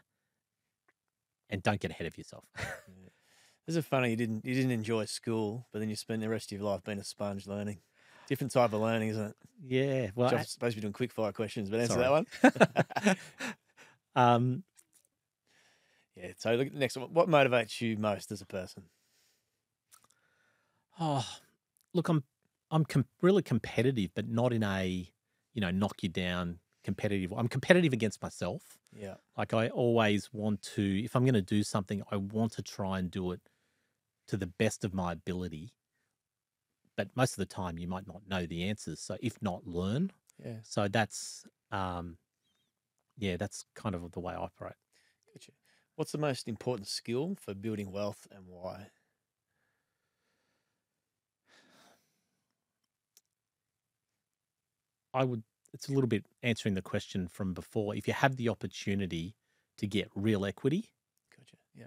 [1.48, 2.44] and don't get ahead of yourself.
[3.66, 6.52] Is it funny you didn't you didn't enjoy school, but then you spent the rest
[6.52, 7.78] of your life being a sponge learning?
[8.28, 9.36] Different type of learning, isn't it?
[9.64, 12.24] yeah, well, Which I'm supposed to be doing quick fire questions, but answer Sorry.
[12.42, 13.16] that one.
[14.16, 14.64] um,
[16.16, 16.32] yeah.
[16.36, 17.14] So look, at the next one.
[17.14, 18.84] What motivates you most as a person?
[21.00, 21.26] Oh,
[21.94, 22.24] look, I'm
[22.70, 25.10] I'm com- really competitive, but not in a
[25.54, 27.32] you know knock you down competitive.
[27.36, 28.78] I'm competitive against myself.
[28.92, 29.14] Yeah.
[29.36, 32.98] Like I always want to, if I'm going to do something, I want to try
[32.98, 33.40] and do it
[34.28, 35.72] to the best of my ability.
[36.96, 39.00] But most of the time, you might not know the answers.
[39.00, 40.10] So if not, learn.
[40.44, 40.56] Yeah.
[40.62, 42.18] So that's, um,
[43.16, 44.74] yeah, that's kind of the way I operate.
[45.32, 45.52] Gotcha.
[45.96, 48.88] What's the most important skill for building wealth and why?
[55.14, 55.42] I would,
[55.72, 57.94] it's a little bit answering the question from before.
[57.94, 59.34] If you have the opportunity
[59.78, 60.90] to get real equity,
[61.36, 61.56] Gotcha.
[61.74, 61.86] Yeah.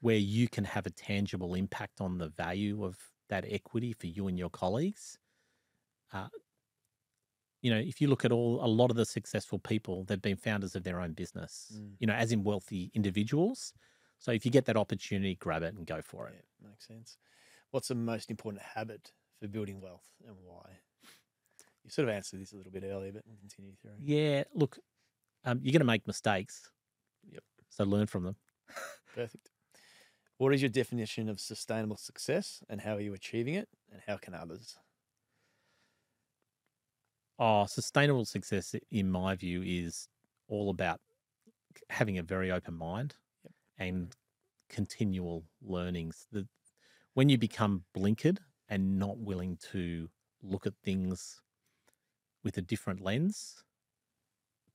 [0.00, 4.28] where you can have a tangible impact on the value of that equity for you
[4.28, 5.18] and your colleagues.
[6.12, 6.28] Uh,
[7.62, 10.36] you know, if you look at all a lot of the successful people, they've been
[10.36, 11.72] founders of their own business.
[11.74, 11.92] Mm.
[11.98, 13.72] You know, as in wealthy individuals.
[14.18, 16.34] So if you get that opportunity, grab it and go for it.
[16.34, 17.16] Yeah, makes sense.
[17.70, 20.78] What's the most important habit for building wealth and why?
[21.84, 23.92] You sort of answered this a little bit earlier, but we'll continue through.
[24.00, 24.78] Yeah, look,
[25.44, 26.70] um, you're going to make mistakes.
[27.30, 27.42] Yep.
[27.68, 28.36] So learn from them.
[29.14, 29.50] Perfect.
[30.38, 34.16] What is your definition of sustainable success and how are you achieving it and how
[34.16, 34.76] can others?
[37.38, 40.08] Oh, sustainable success, in my view, is
[40.48, 41.00] all about
[41.90, 43.14] having a very open mind
[43.44, 43.52] Yep.
[43.78, 44.16] and
[44.68, 46.26] continual learnings.
[46.32, 46.46] The,
[47.14, 50.08] when you become blinkered and not willing to
[50.42, 51.40] look at things
[52.44, 53.64] with a different lens,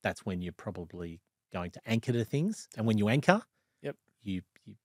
[0.01, 1.21] that's when you're probably
[1.53, 2.67] going to anchor to things.
[2.77, 3.41] And when you anchor,
[3.81, 3.95] Yep.
[4.23, 4.75] you, you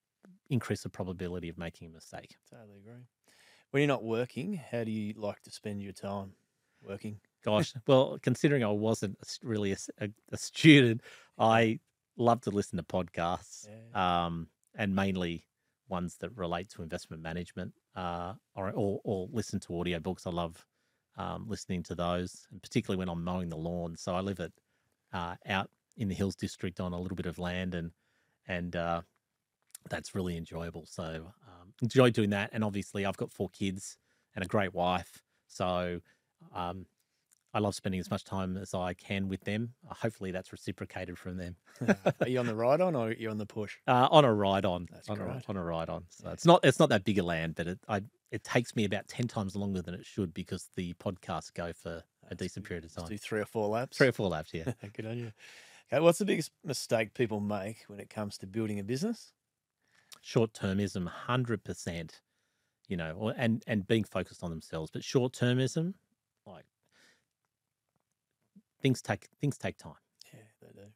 [0.50, 2.36] increase the probability of making a mistake.
[2.50, 3.02] Totally agree.
[3.70, 6.32] When you're not working, how do you like to spend your time
[6.86, 7.20] working?
[7.44, 11.02] Gosh, well, considering I wasn't a s- really a, student,
[11.38, 11.80] I
[12.16, 14.26] love to listen to podcasts, Yeah.
[14.26, 15.44] um, and mainly
[15.88, 20.26] ones that relate to investment management, uh, or, or or listen to audiobooks.
[20.26, 20.66] I love
[21.16, 23.96] um, listening to those, and particularly when I'm mowing the lawn.
[23.96, 24.52] So I live at
[25.12, 27.90] uh, out in the Hills District on a little bit of land, and
[28.48, 29.02] and uh,
[29.88, 30.86] that's really enjoyable.
[30.86, 32.50] So um, enjoy doing that.
[32.52, 33.96] And obviously, I've got four kids
[34.34, 36.00] and a great wife, so
[36.54, 36.86] um,
[37.54, 39.74] I love spending as much time as I can with them.
[39.88, 41.56] Uh, hopefully, that's reciprocated from them.
[42.20, 43.76] are you on the ride on or are you're on the push?
[43.86, 46.04] Uh, on a ride on, That's on a, on a ride on.
[46.10, 46.32] So Yeah.
[46.32, 49.06] it's not it's not that big a land, but it I it takes me about
[49.08, 52.68] ten times longer than it should because the podcasts go for a decent good.
[52.68, 53.06] period of time.
[53.06, 53.96] do three or four laps.
[53.96, 54.72] Three or four laps, yeah.
[54.92, 55.32] Good on you.
[55.92, 59.32] Okay, what's the biggest mistake people make when it comes to building a business?
[60.22, 62.20] short termism, hundred percent.
[62.88, 65.94] You know, and and being focused on themselves, but short termism,
[68.84, 69.94] things take things take time.
[70.32, 70.88] Yeah, they do.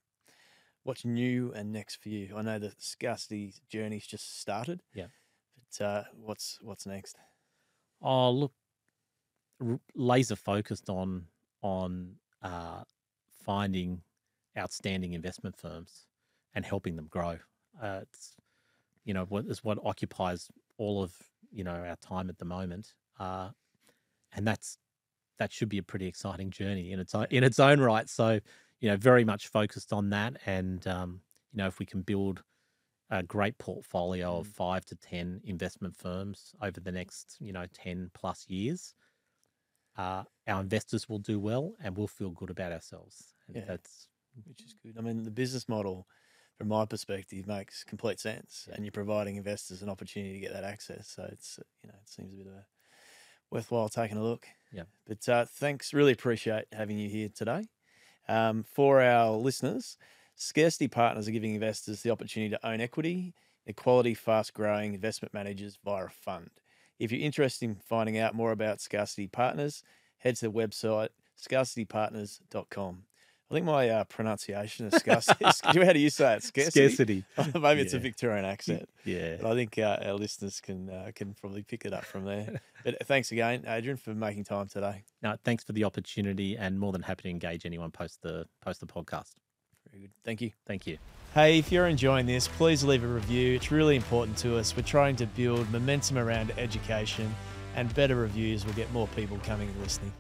[0.83, 2.35] What's new and next for you?
[2.37, 4.83] I know the scarcity journey's just started.
[4.95, 5.07] Yeah.
[5.57, 7.17] But uh, what's what's next?
[8.03, 8.53] Oh, look,
[9.67, 11.25] r- laser focused on
[11.63, 12.83] on uh,
[13.43, 14.03] finding
[14.57, 16.07] outstanding investment firms
[16.55, 17.39] and helping them grow.
[17.83, 18.37] Uh, it's
[19.05, 21.15] you know what is what occupies all of
[21.51, 23.49] you know our time at the moment, uh,
[24.35, 24.77] and that's
[25.39, 28.09] that should be a pretty exciting journey in its own, in its own right.
[28.09, 28.41] So
[28.81, 31.23] you know, very much focused on that, and um,
[31.53, 32.45] you know, if we can build
[33.11, 34.49] a great portfolio of Mm.
[34.49, 38.95] five to ten investment firms over the next you know ten plus years,
[39.97, 43.35] uh, our investors will do well, and we'll feel good about ourselves.
[43.47, 43.65] And Yeah.
[43.67, 44.09] that's
[44.45, 44.99] Which is good.
[44.99, 46.09] I mean, the business model,
[46.57, 48.77] from my perspective, makes complete sense, Yeah.
[48.77, 51.09] and you're providing investors an opportunity to get that access.
[51.09, 52.67] So it's you know it seems a bit of a
[53.51, 54.49] worthwhile taking a look.
[54.73, 54.85] Yeah.
[55.07, 57.69] But uh, thanks, really appreciate having you here today.
[58.29, 59.97] Um, for our listeners,
[60.37, 63.35] Scarcity Partners are giving investors the opportunity to own equity
[63.67, 66.51] in quality, fast growing investment managers via a fund.
[66.99, 69.83] If you're interested in finding out more about Scarcity Partners,
[70.19, 71.09] head to the website
[71.39, 73.05] scarcitypartners.com.
[73.51, 76.43] I think my uh, pronunciation of scarcity, how do you say it?
[76.43, 77.25] Scarcity?
[77.35, 77.59] scarcity.
[77.59, 79.37] Maybe it's a Victorian accent, yeah.
[79.41, 82.61] but I think uh, our listeners can uh, can probably pick it up from there.
[82.85, 85.03] but thanks again, Adrian, for making time today.
[85.23, 88.81] No, thanks for the opportunity, and more than happy to engage anyone post the post
[88.81, 89.35] the podcast.
[89.91, 90.11] Very good.
[90.25, 90.51] Thank you.
[90.67, 90.99] Thank you.
[91.35, 93.57] Hey, if you're enjoying this, please leave a review.
[93.57, 94.77] It's really important to us.
[94.77, 97.35] We're trying to build momentum around education,
[97.77, 100.13] and better reviews will get more people coming and listening.